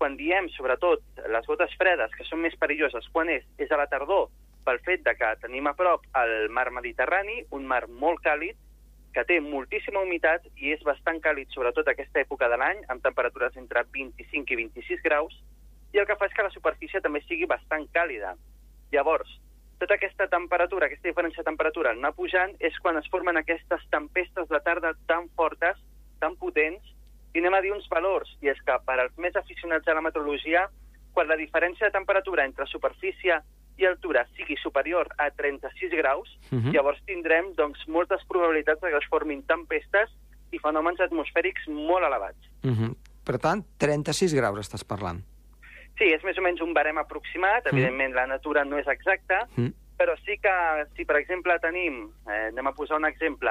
quan 0.00 0.16
diem, 0.16 0.48
sobretot, 0.56 1.02
les 1.28 1.46
gotes 1.46 1.74
fredes, 1.76 2.12
que 2.16 2.24
són 2.24 2.40
més 2.40 2.56
perilloses, 2.56 3.04
quan 3.12 3.28
és? 3.28 3.44
És 3.60 3.68
a 3.68 3.76
la 3.76 3.88
tardor, 3.92 4.30
pel 4.64 4.80
fet 4.86 5.04
de 5.04 5.12
que 5.18 5.28
tenim 5.42 5.68
a 5.68 5.74
prop 5.76 6.06
el 6.22 6.48
mar 6.56 6.70
Mediterrani, 6.72 7.42
un 7.56 7.66
mar 7.68 7.82
molt 7.88 8.22
càlid, 8.24 8.56
que 9.12 9.24
té 9.28 9.36
moltíssima 9.44 10.00
humitat 10.00 10.46
i 10.56 10.72
és 10.72 10.82
bastant 10.86 11.18
càlid, 11.20 11.50
sobretot 11.52 11.88
aquesta 11.90 12.22
època 12.22 12.48
de 12.48 12.56
l'any, 12.62 12.80
amb 12.88 13.04
temperatures 13.04 13.56
entre 13.60 13.82
25 13.92 14.54
i 14.54 14.58
26 14.62 15.04
graus, 15.04 15.36
i 15.92 16.00
el 16.00 16.06
que 16.08 16.16
fa 16.16 16.30
és 16.30 16.36
que 16.36 16.46
la 16.46 16.54
superfície 16.54 17.02
també 17.04 17.20
sigui 17.26 17.48
bastant 17.50 17.84
càlida. 17.92 18.36
Llavors, 18.94 19.32
tota 19.82 19.98
aquesta 19.98 20.28
temperatura, 20.32 20.86
aquesta 20.86 21.10
diferència 21.10 21.42
de 21.42 21.50
temperatura, 21.50 21.92
anar 21.92 22.14
pujant, 22.16 22.54
és 22.60 22.78
quan 22.80 22.96
es 23.00 23.10
formen 23.12 23.36
aquestes 23.40 23.84
tempestes 23.92 24.48
de 24.48 24.62
tarda 24.64 24.94
tan 25.10 25.28
fortes, 25.36 25.76
tan 26.22 26.36
potents, 26.40 26.94
i 27.34 27.38
anem 27.38 27.54
a 27.54 27.60
dir 27.60 27.72
uns 27.72 27.88
valors, 27.88 28.28
i 28.40 28.48
és 28.48 28.58
que 28.66 28.76
per 28.86 28.98
als 29.00 29.16
més 29.18 29.36
aficionats 29.36 29.86
a 29.88 29.94
la 29.94 30.00
meteorologia, 30.02 30.68
quan 31.12 31.28
la 31.28 31.36
diferència 31.36 31.86
de 31.86 31.92
temperatura 31.92 32.44
entre 32.44 32.66
superfície 32.66 33.40
i 33.78 33.86
altura 33.86 34.26
sigui 34.36 34.56
superior 34.60 35.08
a 35.18 35.30
36 35.30 35.92
graus, 35.96 36.28
Mhm. 36.50 36.72
llavors 36.72 37.00
tindrem 37.06 37.54
doncs, 37.54 37.86
moltes 37.88 38.20
probabilitats 38.28 38.80
de 38.80 38.90
que 38.90 38.96
es 38.98 39.08
formin 39.08 39.42
tempestes 39.46 40.10
i 40.52 40.58
fenòmens 40.58 41.00
atmosfèrics 41.00 41.68
molt 41.68 42.04
elevats. 42.04 42.38
Mm 42.62 42.72
-hmm. 42.74 42.96
Per 43.24 43.38
tant, 43.38 43.64
36 43.78 44.34
graus 44.34 44.58
estàs 44.58 44.84
parlant. 44.84 45.20
Sí, 45.98 46.04
és 46.04 46.22
més 46.24 46.38
o 46.38 46.42
menys 46.42 46.60
un 46.60 46.72
barem 46.72 46.98
aproximat, 46.98 47.64
Mm. 47.64 47.68
evidentment 47.76 48.14
la 48.14 48.26
natura 48.26 48.64
no 48.64 48.78
és 48.78 48.86
exacta, 48.88 49.46
Mm. 49.56 49.68
però 49.98 50.16
sí 50.24 50.38
que 50.38 50.86
si, 50.96 51.04
per 51.04 51.16
exemple, 51.16 51.58
tenim, 51.60 52.10
eh, 52.26 52.48
anem 52.48 52.66
a 52.66 52.72
posar 52.72 52.96
un 52.96 53.04
exemple, 53.04 53.50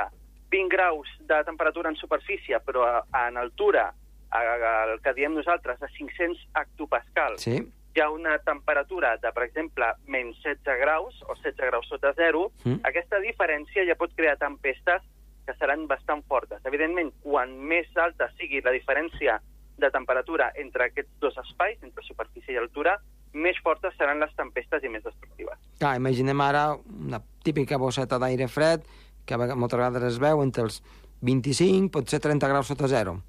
20 0.50 0.70
graus 0.70 1.08
de 1.20 1.44
temperatura 1.46 1.90
en 1.90 1.96
superfície, 1.96 2.60
però 2.66 2.86
a, 2.86 3.28
en 3.28 3.38
altura, 3.38 3.94
a, 4.32 4.40
a, 4.40 4.72
el 4.94 5.02
que 5.02 5.14
diem 5.14 5.34
nosaltres, 5.36 5.82
a 5.82 5.88
500 5.88 6.48
hectopascals, 6.62 7.42
Sí? 7.44 7.60
hi 7.96 8.02
ha 8.02 8.10
una 8.14 8.38
temperatura 8.46 9.16
de, 9.18 9.32
per 9.34 9.44
exemple, 9.44 9.86
menys 10.08 10.38
16 10.44 10.80
graus 10.80 11.16
o 11.28 11.34
16 11.36 11.58
graus 11.72 11.88
sota 11.90 12.14
zero, 12.14 12.52
Mm. 12.64 12.80
aquesta 12.86 13.20
diferència 13.20 13.86
ja 13.88 13.96
pot 13.96 14.14
crear 14.16 14.38
tempestes 14.38 15.02
que 15.46 15.54
seran 15.58 15.88
bastant 15.88 16.22
fortes. 16.28 16.62
Evidentment, 16.66 17.12
quan 17.24 17.56
més 17.58 17.88
alta 17.98 18.30
sigui 18.38 18.62
la 18.62 18.72
diferència 18.72 19.40
de 19.80 19.90
temperatura 19.92 20.52
entre 20.56 20.86
aquests 20.86 21.20
dos 21.20 21.36
espais, 21.38 21.82
entre 21.84 22.04
superfície 22.04 22.54
i 22.54 22.58
altura, 22.58 23.00
més 23.34 23.58
fortes 23.64 23.94
seran 23.98 24.20
les 24.20 24.34
tempestes 24.36 24.84
i 24.84 24.90
més 24.90 25.04
destructives. 25.04 25.58
Clar, 25.80 25.96
imaginem 25.98 26.40
ara 26.42 26.76
una 26.76 27.20
típica 27.44 27.78
bosseta 27.78 28.20
d'aire 28.20 28.48
fred 28.48 28.82
que 29.30 29.56
moltes 29.56 29.78
vegades 29.78 30.04
es 30.04 30.18
veu 30.20 30.42
entre 30.42 30.64
els 30.64 30.82
25, 31.22 31.92
potser 31.92 32.20
30 32.24 32.48
graus 32.48 32.68
sota 32.72 32.88
zero. 32.88 33.20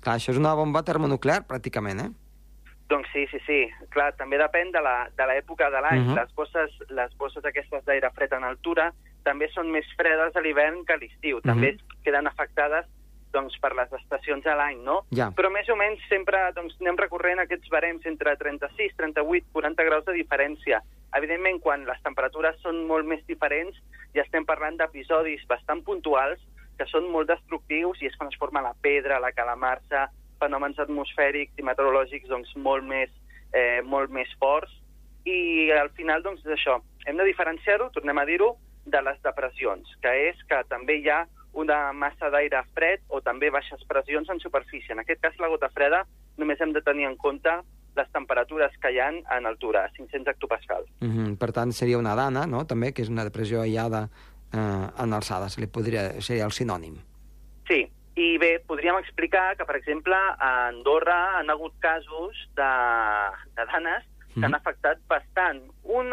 Clar, 0.00 0.16
això 0.18 0.32
és 0.34 0.38
una 0.40 0.54
bomba 0.54 0.82
termonuclear, 0.82 1.46
pràcticament, 1.46 2.00
eh? 2.04 2.10
Doncs 2.88 3.08
sí, 3.14 3.26
sí, 3.30 3.38
sí. 3.46 3.60
Clar, 3.94 4.10
també 4.16 4.36
depèn 4.36 4.70
de 4.72 4.80
la- 4.84 5.08
de 5.16 5.24
l'època 5.26 5.70
de 5.70 5.80
l'any. 5.80 6.00
Mhm. 6.04 6.14
Les 6.14 6.34
bosses, 6.34 6.70
les 6.90 7.16
bosses 7.16 7.44
aquestes 7.44 7.84
d'aire 7.84 8.10
fred 8.14 8.32
en 8.32 8.44
altura 8.44 8.92
també 9.22 9.48
són 9.54 9.70
més 9.70 9.86
fredes 9.96 10.36
a 10.36 10.40
l'hivern 10.40 10.84
que 10.84 10.92
a 10.92 10.96
l'estiu. 10.98 11.40
També 11.40 11.78
queden 12.04 12.26
afectades 12.26 12.84
doncs, 13.34 13.56
per 13.60 13.72
les 13.76 13.92
estacions 13.98 14.46
a 14.46 14.54
l'any, 14.58 14.80
no? 14.86 15.00
Ja. 15.14 15.30
Però 15.36 15.50
més 15.52 15.68
o 15.68 15.76
menys 15.78 16.02
sempre 16.08 16.40
doncs, 16.56 16.76
anem 16.80 16.98
recorrent 17.00 17.42
aquests 17.42 17.70
barems 17.72 18.06
entre 18.10 18.36
36, 18.40 18.94
38, 19.00 19.50
40 19.52 19.86
graus 19.90 20.06
de 20.08 20.16
diferència. 20.16 20.80
Evidentment, 21.18 21.60
quan 21.62 21.86
les 21.88 22.00
temperatures 22.06 22.58
són 22.62 22.84
molt 22.88 23.06
més 23.10 23.22
diferents, 23.30 23.76
ja 24.14 24.24
estem 24.24 24.46
parlant 24.46 24.78
d'episodis 24.78 25.44
bastant 25.50 25.82
puntuals 25.86 26.40
que 26.78 26.86
són 26.90 27.06
molt 27.12 27.30
destructius 27.30 28.00
i 28.02 28.08
és 28.10 28.16
quan 28.18 28.30
es 28.32 28.38
forma 28.38 28.62
la 28.64 28.74
pedra, 28.82 29.20
la 29.22 29.32
calamarsa, 29.34 30.08
fenòmens 30.42 30.80
atmosfèrics 30.82 31.58
i 31.58 31.66
meteorològics 31.66 32.30
doncs, 32.30 32.50
molt, 32.56 32.86
més, 32.86 33.12
eh, 33.52 33.80
molt 33.86 34.10
més 34.10 34.30
forts. 34.40 34.72
I 35.24 35.70
al 35.72 35.90
final, 35.96 36.22
doncs, 36.22 36.42
és 36.44 36.58
això. 36.58 36.80
Hem 37.06 37.16
de 37.16 37.28
diferenciar-ho, 37.28 37.90
tornem 37.94 38.18
a 38.18 38.26
dir-ho, 38.28 38.54
de 38.84 39.00
les 39.00 39.20
depressions, 39.24 39.88
que 40.02 40.12
és 40.28 40.40
que 40.48 40.60
també 40.68 40.98
hi 41.00 41.08
ha 41.08 41.22
una 41.54 41.92
massa 41.92 42.30
d'aire 42.30 42.62
fred 42.74 43.00
o 43.08 43.20
també 43.20 43.50
baixes 43.50 43.82
pressions 43.88 44.28
en 44.30 44.40
superfície. 44.40 44.92
En 44.92 45.00
aquest 45.00 45.20
cas, 45.22 45.38
la 45.38 45.48
gota 45.48 45.68
freda, 45.70 46.04
només 46.36 46.60
hem 46.60 46.72
de 46.72 46.82
tenir 46.82 47.06
en 47.06 47.16
compte 47.16 47.50
les 47.96 48.10
temperatures 48.12 48.72
que 48.82 48.90
hi 48.90 48.98
ha 48.98 49.08
en 49.38 49.46
altura, 49.46 49.88
500 49.96 50.34
hectopascals. 50.34 50.88
Mm 51.00 51.10
-hmm. 51.10 51.38
Per 51.38 51.52
tant, 51.52 51.72
seria 51.72 51.98
una 51.98 52.14
dana, 52.14 52.46
no?, 52.46 52.64
també, 52.66 52.92
que 52.92 53.02
és 53.02 53.08
una 53.08 53.24
depressió 53.24 53.60
aïllada 53.60 54.08
eh, 54.52 55.02
en 55.02 55.12
alçada, 55.12 55.48
se 55.48 55.60
li 55.60 55.66
podria, 55.66 56.20
seria 56.20 56.44
el 56.44 56.50
sinònim. 56.52 56.96
Sí, 57.68 57.88
i 58.16 58.38
bé, 58.38 58.60
podríem 58.66 58.96
explicar 58.98 59.56
que, 59.56 59.64
per 59.64 59.76
exemple, 59.76 60.14
a 60.14 60.68
Andorra 60.68 61.38
han 61.38 61.50
hagut 61.50 61.72
casos 61.80 62.48
de, 62.54 62.72
de 63.56 63.64
danes 63.72 64.04
que 64.34 64.40
Mhm. 64.40 64.44
han 64.44 64.54
afectat 64.54 64.98
bastant. 65.08 65.62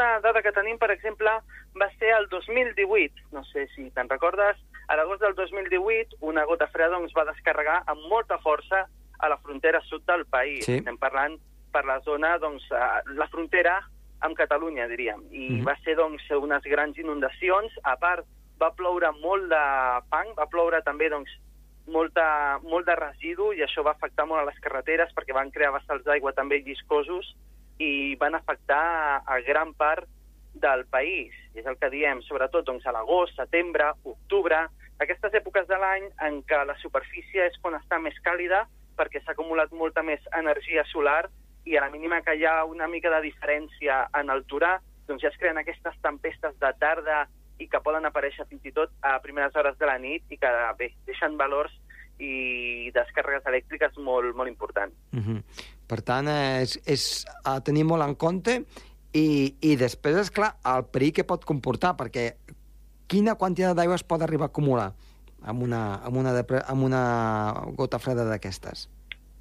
Una 0.01 0.19
dada 0.19 0.41
que 0.41 0.51
tenim, 0.51 0.79
per 0.81 0.89
exemple, 0.89 1.29
va 1.77 1.87
ser 1.99 2.09
el 2.17 2.25
2018. 2.29 3.27
No 3.35 3.43
sé 3.51 3.67
si 3.75 3.85
te'n 3.93 4.09
recordes. 4.09 4.57
A 4.89 4.95
l'agost 4.97 5.21
del 5.21 5.35
2018, 5.37 6.17
una 6.25 6.41
gota 6.49 6.65
freda 6.73 6.95
doncs, 6.95 7.13
va 7.13 7.27
descarregar 7.29 7.83
amb 7.91 8.07
molta 8.09 8.39
força 8.41 8.87
a 9.21 9.29
la 9.29 9.37
frontera 9.37 9.81
sud 9.85 10.01
del 10.09 10.25
país. 10.25 10.65
Sí. 10.65 10.79
Estem 10.79 10.97
parlant 10.97 11.37
per 11.71 11.85
la 11.85 11.99
zona, 12.01 12.33
doncs, 12.41 12.65
la 13.13 13.27
frontera 13.29 13.77
amb 14.25 14.35
Catalunya, 14.37 14.87
diríem. 14.89 15.21
I 15.31 15.49
Mhm. 15.51 15.65
va 15.69 15.77
ser, 15.83 15.95
doncs, 15.95 16.25
unes 16.31 16.63
grans 16.63 16.97
inundacions, 16.97 17.71
a 17.83 17.95
part 17.97 18.25
va 18.59 18.73
ploure 18.73 19.11
molt 19.21 19.49
de 19.49 19.63
fang, 20.09 20.33
va 20.35 20.47
ploure 20.49 20.81
també 20.81 21.09
doncs, 21.09 21.29
molta, 21.85 22.59
molt 22.63 22.85
de 22.87 22.95
residu 22.95 23.53
i 23.53 23.61
això 23.61 23.83
va 23.83 23.91
afectar 23.91 24.25
molt 24.25 24.41
a 24.41 24.45
les 24.45 24.59
carreteres 24.59 25.13
perquè 25.13 25.33
van 25.33 25.51
crear 25.51 25.71
vessals 25.73 26.03
d'aigua 26.03 26.33
també 26.33 26.59
lliscosos 26.61 27.35
i 27.81 28.15
van 28.21 28.35
afectar 28.37 28.83
a, 29.25 29.39
gran 29.47 29.73
part 29.73 30.07
del 30.53 30.85
país. 30.91 31.33
És 31.57 31.65
el 31.65 31.77
que 31.81 31.89
diem, 31.89 32.21
sobretot 32.27 32.67
doncs, 32.67 32.85
a 32.85 32.93
l'agost, 32.93 33.35
setembre, 33.39 33.89
octubre, 34.03 34.61
aquestes 35.01 35.33
èpoques 35.33 35.67
de 35.67 35.79
l'any 35.81 36.05
en 36.27 36.41
què 36.45 36.61
la 36.67 36.77
superfície 36.77 37.47
és 37.49 37.57
quan 37.61 37.79
està 37.79 37.97
més 37.99 38.17
càlida 38.21 38.67
perquè 38.99 39.21
s'ha 39.21 39.33
acumulat 39.33 39.71
molta 39.73 40.03
més 40.05 40.21
energia 40.37 40.83
solar 40.91 41.23
i 41.65 41.77
a 41.77 41.81
la 41.81 41.89
mínima 41.93 42.21
que 42.25 42.35
hi 42.37 42.45
ha 42.45 42.63
una 42.69 42.87
mica 42.91 43.09
de 43.13 43.21
diferència 43.25 44.03
en 44.19 44.29
altura, 44.29 44.75
doncs 45.07 45.23
ja 45.23 45.31
es 45.31 45.39
creen 45.41 45.57
aquestes 45.57 45.97
tempestes 46.05 46.57
de 46.61 46.71
tarda 46.81 47.23
i 47.61 47.67
que 47.69 47.81
poden 47.81 48.05
aparèixer 48.05 48.45
fins 48.49 48.65
i 48.65 48.73
tot 48.75 48.93
a 49.05 49.15
primeres 49.23 49.55
hores 49.55 49.77
de 49.77 49.89
la 49.89 49.97
nit 50.01 50.25
i 50.29 50.37
que 50.41 50.51
bé, 50.77 50.91
deixen 51.09 51.37
valors 51.37 51.73
i 52.21 52.91
descàrregues 52.93 53.47
elèctriques 53.49 53.97
molt, 53.97 54.35
molt 54.37 54.49
importants. 54.49 54.95
Uh 55.11 55.19
-huh. 55.19 55.43
Per 55.87 56.01
tant, 56.01 56.27
és, 56.27 56.79
és 56.85 57.25
a 57.43 57.59
tenir 57.61 57.83
molt 57.83 58.03
en 58.03 58.15
compte 58.15 58.63
i, 59.13 59.55
i 59.59 59.75
després, 59.75 60.15
és 60.17 60.31
clar, 60.31 60.55
el 60.63 60.85
perill 60.85 61.13
que 61.13 61.23
pot 61.23 61.45
comportar, 61.45 61.95
perquè 61.97 62.35
quina 63.07 63.35
quantitat 63.35 63.75
d'aigua 63.75 63.95
es 63.95 64.03
pot 64.03 64.21
arribar 64.21 64.47
a 64.47 64.53
acumular 64.53 64.93
amb 65.43 65.63
una, 65.63 65.99
amb 66.05 66.17
una, 66.17 66.31
amb 66.67 66.83
una 66.83 67.03
gota 67.75 67.99
freda 67.99 68.23
d'aquestes? 68.29 68.87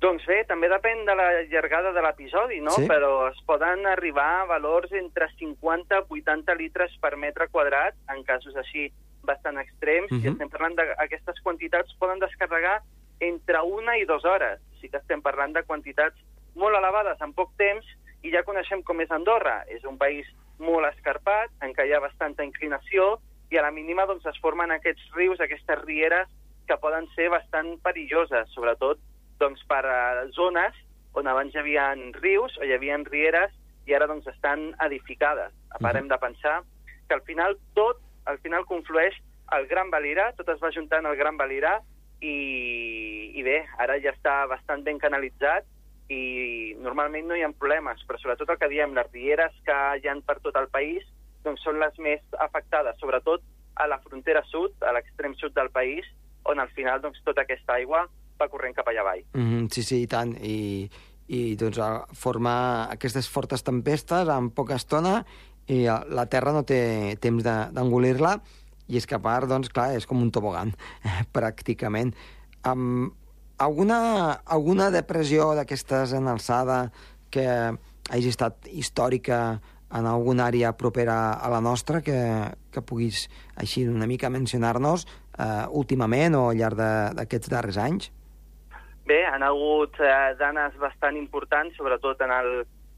Doncs 0.01 0.25
bé, 0.25 0.39
també 0.49 0.71
depèn 0.73 1.05
de 1.05 1.15
la 1.15 1.29
llargada 1.53 1.93
de 1.93 2.01
l'episodi, 2.01 2.63
no? 2.65 2.73
Sí? 2.73 2.87
Però 2.89 3.29
es 3.29 3.41
poden 3.47 3.85
arribar 3.87 4.41
a 4.41 4.47
valors 4.49 4.93
entre 4.97 5.29
50 5.37 6.01
i 6.01 6.23
80 6.23 6.57
litres 6.57 6.95
per 7.03 7.19
metre 7.21 7.51
quadrat, 7.53 7.95
en 8.09 8.25
casos 8.25 8.57
així 8.57 8.89
bastant 9.23 9.59
extrems, 9.59 10.11
uh 10.11 10.17
-huh. 10.17 10.25
i 10.25 10.29
estem 10.29 10.49
parlant 10.49 10.75
d'aquestes 10.77 11.41
quantitats 11.43 11.95
poden 11.99 12.19
descarregar 12.19 12.83
entre 13.21 13.61
una 13.63 13.97
i 13.99 14.05
dues 14.05 14.25
hores. 14.25 14.61
Sí 14.81 14.89
que 14.89 14.97
estem 14.97 15.23
parlant 15.23 15.53
de 15.53 15.63
quantitats 15.63 16.17
molt 16.55 16.77
elevades 16.77 17.21
en 17.21 17.33
poc 17.33 17.51
temps, 17.57 17.85
i 18.23 18.31
ja 18.31 18.43
coneixem 18.43 18.83
com 18.83 19.01
és 19.01 19.11
Andorra. 19.11 19.65
És 19.69 19.85
un 19.85 19.99
país 19.99 20.27
molt 20.59 20.87
escarpat, 20.87 21.51
en 21.63 21.73
què 21.75 21.87
hi 21.87 21.93
ha 21.93 22.01
bastanta 22.01 22.45
inclinació, 22.45 23.21
i 23.51 23.59
a 23.59 23.63
la 23.63 23.71
mínima 23.71 24.07
doncs, 24.07 24.27
es 24.27 24.39
formen 24.41 24.71
aquests 24.71 25.03
rius, 25.17 25.41
aquestes 25.41 25.81
rieres, 25.85 26.29
que 26.67 26.77
poden 26.79 27.09
ser 27.17 27.29
bastant 27.33 27.79
perilloses, 27.83 28.53
sobretot 28.55 29.01
doncs, 29.41 29.63
per 29.67 29.83
a 29.87 30.27
zones 30.37 30.77
on 31.19 31.27
abans 31.27 31.55
hi 31.55 31.59
havia 31.59 31.89
rius 32.21 32.55
o 32.61 32.67
hi 32.67 32.75
havia 32.77 32.99
rieres 33.09 33.51
i 33.89 33.97
ara 33.97 34.07
doncs, 34.07 34.29
estan 34.31 34.69
edificades. 34.87 35.51
A 35.71 35.79
part, 35.79 35.95
uh 35.95 35.99
-huh. 35.99 36.03
hem 36.03 36.09
de 36.09 36.19
pensar 36.19 36.63
que 37.09 37.15
al 37.15 37.23
final 37.23 37.59
tot 37.75 37.99
al 38.27 38.39
final 38.39 38.67
conflueix 38.67 39.17
el 39.57 39.67
Gran 39.67 39.91
Valira, 39.91 40.31
tot 40.39 40.49
es 40.49 40.61
va 40.63 40.73
juntant 40.75 41.07
al 41.07 41.17
Gran 41.17 41.37
Valira 41.37 41.81
i, 42.21 43.33
i 43.35 43.43
bé, 43.43 43.65
ara 43.79 43.99
ja 44.03 44.13
està 44.15 44.45
bastant 44.51 44.85
ben 44.87 45.01
canalitzat 45.03 45.67
i 46.11 46.75
normalment 46.83 47.29
no 47.31 47.39
hi 47.39 47.45
ha 47.47 47.53
problemes, 47.55 48.03
però 48.07 48.19
sobretot 48.19 48.51
el 48.51 48.59
que 48.59 48.71
diem, 48.71 48.95
les 48.95 49.11
rieres 49.15 49.55
que 49.67 49.79
hi 50.01 50.09
han 50.11 50.23
per 50.27 50.41
tot 50.45 50.59
el 50.59 50.69
país 50.75 51.07
doncs 51.45 51.63
són 51.65 51.79
les 51.81 51.97
més 52.03 52.21
afectades, 52.45 52.99
sobretot 53.01 53.43
a 53.81 53.87
la 53.89 54.01
frontera 54.05 54.43
sud, 54.51 54.75
a 54.85 54.93
l'extrem 54.93 55.35
sud 55.41 55.55
del 55.57 55.71
país, 55.73 56.05
on 56.51 56.61
al 56.61 56.69
final 56.77 57.01
doncs, 57.01 57.21
tota 57.25 57.47
aquesta 57.47 57.79
aigua 57.79 58.05
va 58.41 58.49
corrent 58.53 58.75
cap 58.77 58.89
allà 58.89 59.05
avall. 59.05 59.25
Mm 59.33 59.47
-hmm, 59.47 59.69
sí, 59.73 59.83
sí, 59.83 60.03
i 60.03 60.07
tant. 60.07 60.37
I, 60.43 60.91
i 61.29 61.57
doncs, 61.57 61.79
formar 62.13 62.91
aquestes 62.91 63.29
fortes 63.29 63.63
tempestes 63.63 64.29
en 64.29 64.51
poca 64.51 64.75
estona 64.75 65.25
i 65.71 65.85
la 65.87 66.27
Terra 66.31 66.53
no 66.57 66.65
té 66.67 67.17
temps 67.23 67.45
d'engolir-la 67.47 68.39
i 68.91 68.99
part, 69.23 69.47
doncs, 69.47 69.71
clar, 69.71 69.95
és 69.95 70.07
com 70.07 70.19
un 70.19 70.33
tobogan, 70.35 70.73
pràcticament. 71.37 72.11
Um, 72.67 73.13
alguna, 73.59 74.41
alguna 74.45 74.91
depressió 74.91 75.55
d'aquestes 75.55 76.13
en 76.19 76.27
alçada 76.27 76.91
que 77.31 77.47
hagi 78.11 78.33
estat 78.33 78.67
històrica 78.67 79.61
en 79.95 80.07
alguna 80.07 80.49
àrea 80.51 80.73
propera 80.79 81.35
a 81.35 81.51
la 81.51 81.61
nostra 81.61 82.01
que, 82.03 82.19
que 82.71 82.83
puguis 82.83 83.29
així 83.57 83.87
una 83.89 84.07
mica 84.07 84.31
mencionar-nos 84.31 85.07
eh, 85.07 85.67
últimament 85.71 86.37
o 86.39 86.49
al 86.51 86.59
llarg 86.59 86.79
d'aquests 87.19 87.51
darrers 87.51 87.79
anys? 87.79 88.11
Bé, 89.07 89.25
han 89.27 89.43
hagut 89.43 89.99
eh, 89.99 90.35
danes 90.39 90.77
bastant 90.79 91.19
importants, 91.19 91.75
sobretot 91.79 92.23
en 92.23 92.35
el, 92.35 92.51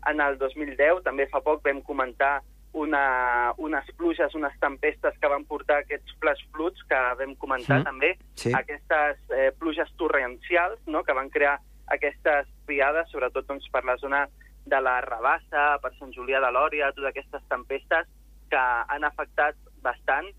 en 0.08 0.20
el 0.20 0.36
2010. 0.40 1.00
També 1.06 1.28
fa 1.32 1.40
poc 1.44 1.62
vam 1.64 1.80
comentar 1.86 2.40
una, 2.72 3.52
unes 3.60 3.88
pluges, 3.96 4.34
unes 4.34 4.54
tempestes 4.60 5.18
que 5.20 5.28
van 5.28 5.44
portar 5.44 5.82
aquests 5.82 6.14
flash 6.20 6.40
floods 6.54 6.84
que 6.88 7.00
vam 7.18 7.34
comentar 7.40 7.80
mm. 7.80 7.88
també, 7.88 8.12
sí. 8.40 8.52
aquestes 8.56 9.20
eh, 9.36 9.50
pluges 9.60 9.92
torrencials 10.00 10.80
no?, 10.86 11.04
que 11.04 11.16
van 11.16 11.28
crear 11.32 11.58
aquestes 11.92 12.48
riades, 12.68 13.10
sobretot 13.12 13.46
doncs, 13.48 13.68
per 13.72 13.84
la 13.84 13.98
zona 14.00 14.24
de 14.64 14.80
la 14.80 15.00
Rabassa, 15.04 15.76
per 15.82 15.92
Sant 15.98 16.14
Julià 16.14 16.40
de 16.40 16.52
Lòria, 16.54 16.92
totes 16.94 17.10
aquestes 17.10 17.44
tempestes 17.50 18.08
que 18.52 18.62
han 18.62 19.04
afectat 19.04 19.58
bastant 19.84 20.30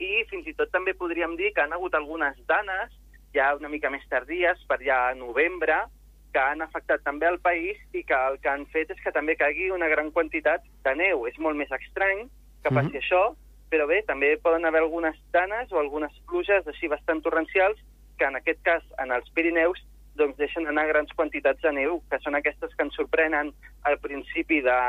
i 0.00 0.24
fins 0.30 0.46
i 0.48 0.54
tot 0.56 0.70
també 0.72 0.94
podríem 0.96 1.36
dir 1.38 1.52
que 1.54 1.64
han 1.64 1.74
hagut 1.74 1.94
algunes 1.96 2.38
danes 2.48 2.92
ja 3.34 3.52
una 3.56 3.70
mica 3.70 3.90
més 3.90 4.04
tardies, 4.10 4.62
per 4.68 4.80
ja 4.82 5.10
novembre, 5.14 5.84
que 6.32 6.40
han 6.40 6.62
afectat 6.62 7.02
també 7.04 7.26
el 7.26 7.38
país 7.40 7.78
i 7.92 8.02
que 8.06 8.16
el 8.30 8.38
que 8.40 8.50
han 8.52 8.66
fet 8.74 8.90
és 8.90 9.00
que 9.04 9.12
també 9.12 9.36
caigui 9.36 9.70
una 9.70 9.88
gran 9.88 10.10
quantitat 10.10 10.64
de 10.84 10.94
neu. 10.94 11.26
És 11.26 11.38
molt 11.38 11.56
més 11.56 11.70
estrany 11.70 12.28
que 12.62 12.70
passi 12.70 12.88
mm 12.88 12.92
-hmm. 12.92 13.02
això, 13.02 13.22
però 13.70 13.86
bé, 13.86 14.02
també 14.02 14.36
poden 14.36 14.64
haver 14.64 14.82
algunes 14.82 15.16
danes 15.32 15.72
o 15.72 15.78
algunes 15.78 16.12
pluges 16.26 16.66
així 16.66 16.88
bastant 16.88 17.22
torrencials 17.22 17.78
que 18.18 18.24
en 18.24 18.36
aquest 18.36 18.62
cas 18.62 18.82
en 18.98 19.12
els 19.12 19.30
Pirineus 19.30 19.80
doncs 20.14 20.36
deixen 20.36 20.66
anar 20.66 20.86
grans 20.88 21.12
quantitats 21.16 21.62
de 21.62 21.72
neu, 21.72 22.02
que 22.10 22.18
són 22.20 22.34
aquestes 22.34 22.74
que 22.74 22.82
ens 22.82 22.94
sorprenen 22.94 23.52
al 23.88 23.98
principi 23.98 24.60
de, 24.60 24.80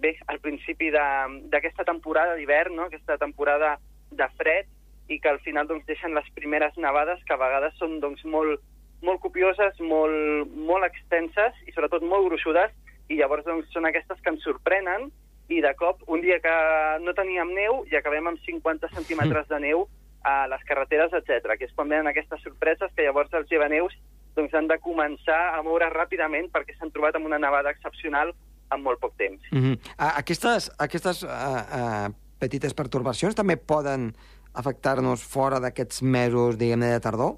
bé, 0.00 0.16
al 0.26 0.40
principi 0.40 0.90
d'aquesta 0.90 1.84
temporada 1.84 2.34
d'hivern, 2.34 2.74
no? 2.76 2.88
aquesta 2.88 3.16
temporada 3.18 3.78
de 4.10 4.28
fred, 4.36 4.66
i 5.08 5.18
que 5.20 5.28
al 5.28 5.40
final 5.44 5.66
doncs, 5.66 5.86
deixen 5.86 6.14
les 6.14 6.28
primeres 6.34 6.76
nevades, 6.76 7.22
que 7.26 7.34
a 7.34 7.40
vegades 7.40 7.76
són 7.78 7.98
doncs, 8.02 8.22
molt, 8.24 8.60
molt 9.02 9.20
copioses, 9.20 9.78
molt, 9.80 10.50
molt 10.54 10.59
extenses 10.90 11.56
i 11.66 11.72
sobretot 11.72 12.04
molt 12.06 12.28
gruixudes, 12.28 12.74
i 13.10 13.18
llavors 13.18 13.46
doncs, 13.46 13.70
són 13.74 13.88
aquestes 13.88 14.20
que 14.22 14.34
ens 14.34 14.44
sorprenen 14.46 15.08
i 15.50 15.58
de 15.64 15.72
cop, 15.78 16.04
un 16.06 16.22
dia 16.22 16.38
que 16.42 16.52
no 17.02 17.14
teníem 17.16 17.50
neu 17.56 17.82
i 17.90 17.96
acabem 17.98 18.28
amb 18.30 18.42
50 18.44 18.92
centímetres 18.94 19.48
de 19.50 19.58
neu 19.64 19.88
a 20.22 20.46
les 20.52 20.62
carreteres, 20.68 21.12
etc. 21.16 21.56
que 21.58 21.66
és 21.66 21.74
quan 21.74 21.90
venen 21.90 22.10
aquestes 22.10 22.42
sorpreses 22.44 22.92
que 22.94 23.06
llavors 23.06 23.34
els 23.34 23.50
llevaneus 23.50 23.96
doncs, 24.36 24.54
han 24.54 24.68
de 24.70 24.78
començar 24.78 25.40
a 25.56 25.62
moure 25.66 25.90
ràpidament 25.90 26.50
perquè 26.54 26.76
s'han 26.76 26.92
trobat 26.94 27.18
amb 27.18 27.26
una 27.26 27.40
nevada 27.42 27.72
excepcional 27.74 28.30
en 28.70 28.82
molt 28.84 29.00
poc 29.02 29.16
temps. 29.18 29.42
Mm 29.50 29.62
-hmm. 29.62 29.78
Aquestes, 29.96 30.70
aquestes 30.78 31.24
uh, 31.24 31.28
uh, 31.28 32.08
petites 32.38 32.74
pertorbacions 32.74 33.34
també 33.34 33.56
poden 33.56 34.12
afectar-nos 34.54 35.22
fora 35.22 35.60
d'aquests 35.60 36.02
mesos, 36.02 36.58
diguem-ne, 36.58 36.92
de 36.92 37.00
tardor? 37.00 37.36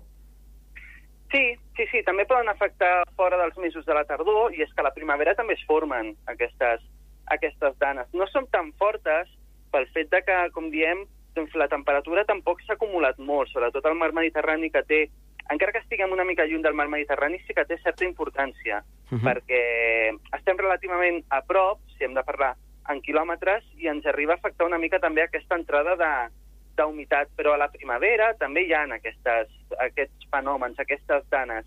Sí, 1.32 1.56
sí, 1.76 1.86
sí, 1.90 2.02
també 2.04 2.26
poden 2.28 2.50
afectar 2.52 3.06
fora 3.16 3.38
dels 3.40 3.56
mesos 3.56 3.86
de 3.88 3.96
la 3.96 4.04
tardor, 4.04 4.52
i 4.52 4.60
és 4.62 4.72
que 4.72 4.84
a 4.84 4.88
la 4.90 4.92
primavera 4.92 5.34
també 5.34 5.56
es 5.56 5.64
formen 5.64 6.12
aquestes, 6.28 6.84
aquestes 7.32 7.78
danes. 7.80 8.10
No 8.12 8.28
són 8.28 8.46
tan 8.52 8.70
fortes 8.76 9.30
pel 9.72 9.88
fet 9.96 10.12
de 10.12 10.20
que, 10.26 10.38
com 10.52 10.68
diem, 10.70 11.06
doncs 11.32 11.54
la 11.56 11.70
temperatura 11.72 12.26
tampoc 12.28 12.60
s'ha 12.60 12.76
acumulat 12.76 13.18
molt, 13.18 13.48
sobretot 13.48 13.86
al 13.88 13.96
mar 13.96 14.12
Mediterrani 14.12 14.68
que 14.70 14.84
té 14.84 15.06
encara 15.50 15.72
que 15.72 15.80
estiguem 15.82 16.12
una 16.12 16.24
mica 16.24 16.44
lluny 16.46 16.62
del 16.62 16.76
mar 16.76 16.88
Mediterrani, 16.88 17.40
sí 17.46 17.56
que 17.56 17.64
té 17.66 17.78
certa 17.82 18.04
importància, 18.04 18.82
uh 18.84 19.16
-huh. 19.16 19.22
perquè 19.24 19.62
estem 20.36 20.56
relativament 20.56 21.24
a 21.30 21.40
prop, 21.42 21.80
si 21.96 22.04
hem 22.04 22.14
de 22.14 22.22
parlar 22.22 22.54
en 22.88 23.00
quilòmetres, 23.00 23.64
i 23.78 23.88
ens 23.88 24.06
arriba 24.06 24.34
a 24.34 24.36
afectar 24.36 24.66
una 24.66 24.78
mica 24.78 24.98
també 24.98 25.22
aquesta 25.22 25.56
entrada 25.56 25.96
d'humitat, 26.76 27.30
però 27.36 27.54
a 27.54 27.60
la 27.60 27.70
primavera 27.72 28.32
també 28.40 28.64
hi 28.66 28.72
ha 28.74 28.84
aquestes, 28.96 29.50
aquests 29.86 30.28
fenòmens, 30.32 30.78
aquestes 30.78 31.24
danes. 31.30 31.66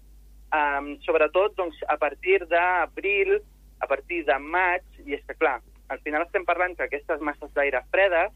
Um, 0.55 0.95
sobretot 1.05 1.55
doncs, 1.57 1.77
a 1.89 1.97
partir 1.97 2.39
d'abril, 2.47 3.37
a 3.81 3.87
partir 3.87 4.23
de 4.25 4.37
maig, 4.39 4.85
i 5.05 5.17
és 5.17 5.23
que, 5.27 5.35
clar, 5.35 5.59
al 5.89 6.01
final 6.05 6.25
estem 6.25 6.45
parlant 6.45 6.75
que 6.77 6.87
aquestes 6.87 7.21
masses 7.21 7.51
d'aire 7.53 7.83
fredes 7.91 8.33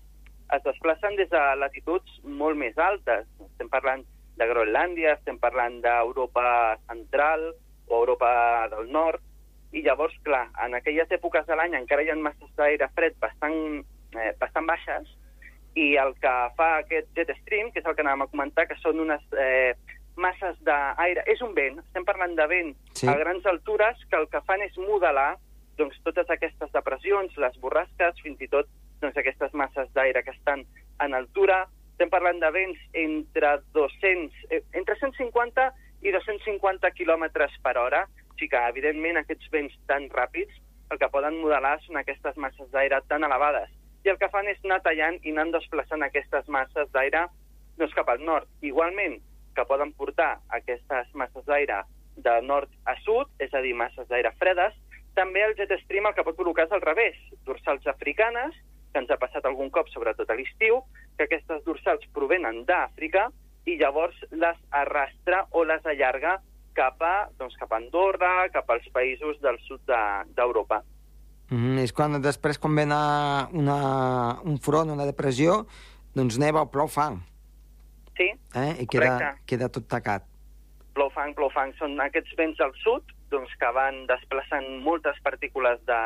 es 0.56 0.64
desplacen 0.66 1.16
des 1.18 1.30
de 1.30 1.42
latituds 1.62 2.20
molt 2.24 2.58
més 2.58 2.78
altes. 2.78 3.26
Estem 3.52 3.70
parlant 3.70 4.04
de 4.40 4.48
Groenlàndia, 4.50 5.16
estem 5.18 5.38
parlant 5.40 5.80
d'Europa 5.84 6.78
central 6.88 7.52
o 7.90 8.02
Europa 8.02 8.32
del 8.74 8.92
nord, 8.94 9.22
i 9.72 9.84
llavors, 9.86 10.16
clar, 10.26 10.48
en 10.66 10.74
aquelles 10.78 11.12
èpoques 11.14 11.46
de 11.46 11.58
l'any 11.58 11.76
encara 11.78 12.04
hi 12.04 12.10
ha 12.10 12.18
masses 12.18 12.50
d'aire 12.58 12.90
fred 12.98 13.18
bastant, 13.22 13.84
eh, 14.18 14.32
bastant 14.42 14.66
baixes, 14.70 15.12
i 15.78 15.96
el 16.02 16.16
que 16.22 16.34
fa 16.58 16.70
aquest 16.80 17.10
jet 17.18 17.32
stream, 17.42 17.72
que 17.72 17.82
és 17.82 17.88
el 17.88 17.96
que 17.96 18.04
anàvem 18.06 18.26
a 18.26 18.32
comentar, 18.32 18.68
que 18.70 18.78
són 18.82 19.00
unes 19.04 19.24
eh, 19.38 19.74
masses 20.20 20.58
d'aire, 20.66 21.24
és 21.32 21.42
un 21.46 21.54
vent, 21.56 21.80
estem 21.84 22.06
parlant 22.08 22.36
de 22.36 22.48
vent 22.52 22.74
sí. 22.94 23.08
a 23.08 23.16
grans 23.20 23.46
altures, 23.50 24.02
que 24.10 24.20
el 24.20 24.28
que 24.32 24.42
fan 24.48 24.64
és 24.66 24.78
modelar 24.82 25.32
doncs, 25.80 26.00
totes 26.04 26.30
aquestes 26.30 26.72
depressions, 26.76 27.36
les 27.40 27.60
borrasques, 27.64 28.22
fins 28.24 28.42
i 28.44 28.50
tot 28.52 28.68
doncs, 29.00 29.18
aquestes 29.18 29.54
masses 29.56 29.92
d'aire 29.96 30.24
que 30.26 30.36
estan 30.36 30.66
en 31.06 31.16
altura, 31.16 31.64
estem 31.94 32.12
parlant 32.12 32.42
de 32.42 32.50
vents 32.56 32.80
entre 32.96 33.58
200, 33.76 34.44
eh, 34.52 34.64
entre 34.80 34.98
150 35.00 35.70
i 36.04 36.12
250 36.16 36.92
quilòmetres 36.96 37.56
per 37.64 37.78
hora, 37.80 38.06
o 38.28 38.36
sigui 38.40 38.52
que, 38.54 38.66
evidentment, 38.74 39.20
aquests 39.20 39.52
vents 39.52 39.76
tan 39.88 40.08
ràpids 40.12 40.60
el 40.90 40.98
que 40.98 41.10
poden 41.14 41.38
modelar 41.42 41.78
són 41.84 42.00
aquestes 42.00 42.38
masses 42.42 42.70
d'aire 42.74 43.02
tan 43.08 43.24
elevades. 43.28 43.70
I 44.06 44.12
el 44.14 44.20
que 44.20 44.30
fan 44.32 44.48
és 44.48 44.60
anar 44.64 44.80
tallant 44.86 45.20
i 45.24 45.34
anar 45.34 45.50
desplaçant 45.56 46.04
aquestes 46.06 46.48
masses 46.48 46.92
d'aire 46.96 47.26
doncs, 47.80 47.96
cap 47.96 48.10
al 48.12 48.24
nord. 48.24 48.48
Igualment, 48.62 49.20
que 49.56 49.66
poden 49.68 49.92
portar 49.98 50.38
aquestes 50.56 51.10
masses 51.14 51.46
d'aire 51.48 51.84
de 52.24 52.36
nord 52.44 52.72
a 52.86 52.96
sud, 53.04 53.32
és 53.40 53.54
a 53.54 53.62
dir, 53.64 53.76
masses 53.76 54.08
d'aire 54.08 54.32
fredes, 54.40 54.76
també 55.16 55.44
el 55.44 55.56
jet 55.58 55.72
stream 55.84 56.08
el 56.08 56.16
que 56.16 56.24
pot 56.24 56.38
provocar 56.38 56.68
és 56.68 56.76
al 56.76 56.84
revés, 56.84 57.18
dorsals 57.48 57.88
africanes, 57.92 58.56
que 58.94 59.02
ens 59.02 59.12
ha 59.12 59.20
passat 59.22 59.46
algun 59.46 59.72
cop, 59.74 59.90
sobretot 59.92 60.30
a 60.30 60.38
l'estiu, 60.38 60.82
que 61.18 61.28
aquestes 61.28 61.64
dorsals 61.66 62.06
provenen 62.16 62.64
d'Àfrica 62.70 63.28
i 63.68 63.76
llavors 63.82 64.18
les 64.32 64.62
arrastra 64.84 65.44
o 65.52 65.66
les 65.68 65.86
allarga 65.86 66.38
cap 66.78 67.02
a, 67.04 67.28
doncs, 67.38 67.58
cap 67.60 67.74
a 67.74 67.82
Andorra, 67.82 68.32
cap 68.54 68.70
als 68.72 68.88
països 68.96 69.40
del 69.44 69.60
sud 69.68 69.84
d'Europa. 70.36 70.80
De, 70.80 70.99
Mm, 71.50 71.80
és 71.82 71.94
quan 71.96 72.20
després, 72.22 72.60
quan 72.62 72.76
ve 72.78 72.84
una, 72.86 73.50
una, 73.58 73.78
un 74.46 74.58
front, 74.62 74.92
una 74.94 75.06
depressió, 75.10 75.64
doncs 76.16 76.38
neva 76.42 76.62
o 76.66 76.70
plou 76.70 76.88
fang. 76.88 77.20
Sí, 78.18 78.28
Eh? 78.56 78.74
I 78.84 78.86
queda, 78.88 79.14
correcte. 79.16 79.46
queda 79.48 79.70
tot 79.70 79.88
tacat. 79.88 80.26
Plou 80.94 81.10
fang, 81.16 81.34
plou 81.38 81.50
fang, 81.54 81.72
són 81.80 81.96
aquests 82.04 82.36
vents 82.38 82.58
del 82.60 82.74
sud 82.84 83.04
doncs, 83.32 83.52
que 83.62 83.70
van 83.72 84.06
desplaçant 84.10 84.66
moltes 84.84 85.16
partícules 85.24 85.80
de, 85.88 86.00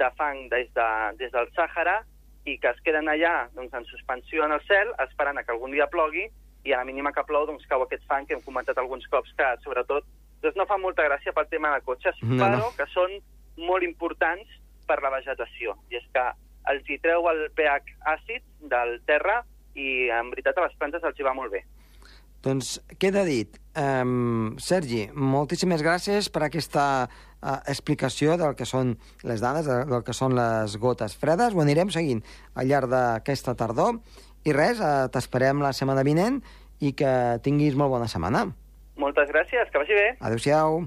de 0.00 0.08
fang 0.18 0.48
des, 0.50 0.66
de, 0.74 0.88
des 1.20 1.30
del 1.32 1.46
Sàhara 1.54 2.00
i 2.48 2.56
que 2.58 2.70
es 2.72 2.80
queden 2.82 3.06
allà 3.12 3.48
doncs, 3.54 3.72
en 3.76 3.84
suspensió 3.86 4.44
en 4.48 4.52
el 4.56 4.62
cel 4.66 4.90
esperant 5.04 5.38
a 5.38 5.44
que 5.44 5.52
algun 5.52 5.70
dia 5.76 5.86
plogui 5.92 6.24
i 6.64 6.72
a 6.72 6.78
la 6.80 6.84
mínima 6.88 7.12
que 7.12 7.22
plou 7.28 7.46
doncs, 7.46 7.66
cau 7.68 7.84
aquest 7.84 8.02
fang 8.08 8.26
que 8.26 8.34
hem 8.34 8.42
comentat 8.42 8.78
alguns 8.80 9.06
cops 9.12 9.30
que 9.38 9.48
sobretot 9.62 10.04
doncs, 10.42 10.56
no 10.56 10.66
fa 10.66 10.78
molta 10.80 11.04
gràcia 11.06 11.32
pel 11.36 11.46
tema 11.52 11.74
de 11.76 11.84
cotxes, 11.84 12.16
No, 12.22 12.34
no, 12.34 12.48
no. 12.48 12.56
però 12.56 12.72
que 12.80 12.88
són 12.96 13.14
molt 13.58 13.82
importants 13.86 14.48
per 14.88 15.00
la 15.02 15.10
vegetació. 15.12 15.76
I 15.90 15.98
és 16.00 16.06
que 16.14 16.24
els 16.72 16.88
hi 16.88 16.98
treu 17.02 17.26
el 17.30 17.48
pH 17.56 17.96
àcid 18.14 18.42
del 18.70 18.98
terra 19.06 19.42
i 19.74 20.08
en 20.12 20.30
veritat 20.32 20.58
a 20.58 20.66
les 20.66 20.74
plantes 20.78 21.04
els 21.04 21.18
hi 21.18 21.26
va 21.26 21.34
molt 21.36 21.52
bé. 21.52 21.64
Doncs 22.42 22.76
queda 23.02 23.24
dit. 23.26 23.56
Um, 23.78 24.54
Sergi, 24.62 25.08
moltíssimes 25.14 25.82
gràcies 25.82 26.28
per 26.30 26.44
aquesta 26.46 26.84
uh, 27.08 27.56
explicació 27.66 28.36
del 28.38 28.54
que 28.58 28.66
són 28.66 28.94
les 29.26 29.42
dades, 29.42 29.66
de- 29.66 29.84
del 29.90 30.04
que 30.06 30.14
són 30.14 30.36
les 30.38 30.76
gotes 30.78 31.16
fredes. 31.18 31.54
Ho 31.54 31.60
anirem 31.64 31.90
seguint 31.90 32.22
al 32.54 32.70
llarg 32.70 32.88
d'aquesta 32.90 33.56
tardor. 33.58 33.98
I 34.46 34.54
res, 34.54 34.78
uh, 34.78 35.08
t'esperem 35.10 35.60
la 35.62 35.72
setmana 35.74 36.06
vinent 36.06 36.38
i 36.78 36.92
que 36.94 37.10
tinguis 37.42 37.74
molt 37.74 37.90
bona 37.90 38.06
setmana. 38.06 38.46
Moltes 38.98 39.28
gràcies, 39.30 39.70
que 39.70 39.78
vagi 39.82 39.98
bé. 39.98 40.08
Adéu-siau. 40.20 40.86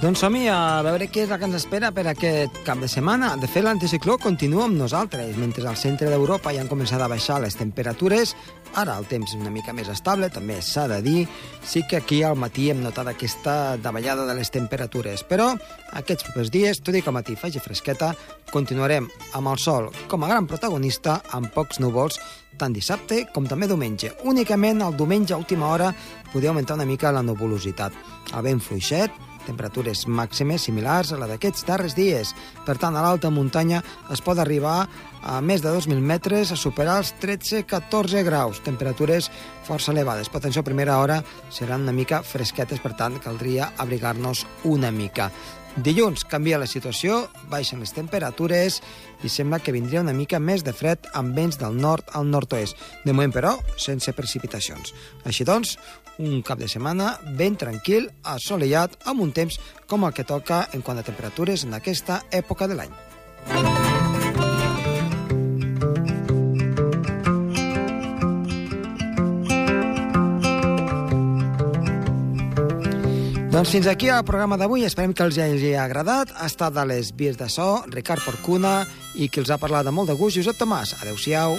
Doncs 0.00 0.22
som 0.22 0.32
a 0.32 0.80
veure 0.80 1.10
què 1.12 1.26
és 1.26 1.32
el 1.34 1.36
que 1.36 1.44
ens 1.44 1.58
espera 1.58 1.90
per 1.92 2.06
aquest 2.08 2.62
cap 2.64 2.78
de 2.80 2.88
setmana. 2.88 3.34
De 3.36 3.44
fet, 3.44 3.60
l'anticicló 3.66 4.14
continua 4.16 4.64
amb 4.64 4.78
nosaltres. 4.80 5.34
Mentre 5.36 5.66
al 5.68 5.76
centre 5.76 6.08
d'Europa 6.08 6.54
ja 6.56 6.62
han 6.62 6.70
començat 6.70 7.04
a 7.04 7.08
baixar 7.12 7.36
les 7.42 7.58
temperatures, 7.60 8.32
ara 8.80 8.94
el 8.96 9.04
temps 9.10 9.34
és 9.34 9.36
una 9.36 9.52
mica 9.52 9.74
més 9.76 9.90
estable, 9.92 10.30
també 10.32 10.56
s'ha 10.64 10.86
de 10.88 11.02
dir. 11.04 11.26
Sí 11.60 11.84
que 11.84 12.00
aquí 12.00 12.22
al 12.24 12.40
matí 12.40 12.70
hem 12.72 12.80
notat 12.80 13.12
aquesta 13.12 13.76
davallada 13.76 14.24
de 14.24 14.40
les 14.40 14.48
temperatures, 14.48 15.20
però 15.20 15.52
aquests 15.92 16.30
propers 16.30 16.48
dies, 16.48 16.80
tot 16.80 16.96
i 16.96 17.04
que 17.04 17.12
al 17.12 17.18
matí 17.20 17.36
faci 17.36 17.60
fresqueta, 17.60 18.14
continuarem 18.48 19.04
amb 19.36 19.52
el 19.52 19.60
sol 19.60 19.92
com 20.08 20.24
a 20.24 20.32
gran 20.32 20.48
protagonista, 20.48 21.20
amb 21.36 21.52
pocs 21.52 21.76
núvols, 21.84 22.16
tant 22.56 22.72
dissabte 22.72 23.26
com 23.34 23.44
també 23.44 23.68
diumenge. 23.68 24.16
Únicament 24.24 24.80
el 24.80 24.96
diumenge 24.96 25.36
a 25.36 25.44
última 25.44 25.68
hora 25.68 25.92
podria 26.32 26.54
augmentar 26.54 26.80
una 26.80 26.88
mica 26.88 27.12
la 27.12 27.20
nuvolositat. 27.20 27.92
El 28.32 28.48
vent 28.48 28.64
fluixet, 28.64 29.28
temperatures 29.46 30.06
màximes 30.06 30.66
similars 30.68 31.12
a 31.12 31.18
la 31.20 31.28
d'aquests 31.30 31.66
darrers 31.68 31.96
dies. 31.98 32.34
Per 32.66 32.76
tant, 32.78 32.96
a 32.96 33.04
l'alta 33.04 33.30
muntanya 33.30 33.82
es 34.12 34.22
pot 34.24 34.38
arribar 34.38 34.86
a 35.22 35.40
més 35.44 35.60
de 35.60 35.68
2.000 35.68 36.00
metres 36.00 36.52
a 36.52 36.56
superar 36.56 36.98
els 37.02 37.12
13-14 37.20 38.24
graus, 38.24 38.62
temperatures 38.64 39.30
força 39.66 39.92
elevades. 39.92 40.30
Per 40.32 40.40
atenció, 40.40 40.64
a 40.64 40.70
primera 40.70 40.98
hora 40.98 41.20
seran 41.52 41.84
una 41.84 41.96
mica 41.96 42.22
fresquetes, 42.24 42.80
per 42.80 42.94
tant, 42.96 43.20
caldria 43.20 43.72
abrigar-nos 43.78 44.46
una 44.64 44.90
mica. 44.90 45.30
Dilluns 45.78 46.24
canvia 46.26 46.58
la 46.58 46.66
situació, 46.66 47.28
baixen 47.50 47.78
les 47.80 47.92
temperatures 47.94 48.80
i 49.22 49.30
sembla 49.30 49.60
que 49.62 49.72
vindria 49.72 50.02
una 50.02 50.14
mica 50.16 50.40
més 50.42 50.64
de 50.66 50.74
fred 50.74 51.06
amb 51.14 51.36
vents 51.38 51.60
del 51.60 51.78
nord 51.78 52.10
al 52.18 52.26
nord-oest. 52.26 52.76
De 53.04 53.14
moment, 53.14 53.32
però, 53.32 53.54
sense 53.78 54.12
precipitacions. 54.16 54.94
Així 55.24 55.46
doncs, 55.46 55.76
un 56.18 56.42
cap 56.42 56.58
de 56.58 56.68
setmana 56.68 57.14
ben 57.38 57.56
tranquil, 57.56 58.10
assolellat, 58.34 58.98
amb 59.06 59.22
un 59.22 59.30
temps 59.32 59.60
com 59.86 60.04
el 60.04 60.16
que 60.16 60.26
toca 60.26 60.66
en 60.74 60.82
quant 60.82 60.98
a 60.98 61.06
temperatures 61.06 61.64
en 61.64 61.78
aquesta 61.78 62.24
època 62.42 62.68
de 62.68 62.80
l'any. 62.80 63.79
Doncs 73.60 73.74
fins 73.74 73.86
aquí 73.90 74.08
el 74.08 74.22
programa 74.24 74.56
d'avui. 74.56 74.86
Esperem 74.88 75.12
que 75.12 75.20
els 75.26 75.36
hagi 75.36 75.74
agradat. 75.76 76.30
Ha 76.32 76.46
estat 76.48 76.78
a 76.80 76.86
les 76.88 77.10
vies 77.12 77.36
de 77.36 77.44
so, 77.52 77.82
Ricard 77.92 78.24
Porcuna, 78.24 78.86
i 79.20 79.28
qui 79.28 79.42
els 79.44 79.52
ha 79.52 79.60
parlat 79.60 79.84
de 79.84 79.92
molt 79.92 80.08
de 80.08 80.16
gust, 80.16 80.40
Josep 80.40 80.56
Tomàs. 80.56 80.94
Adéu-siau. 81.02 81.58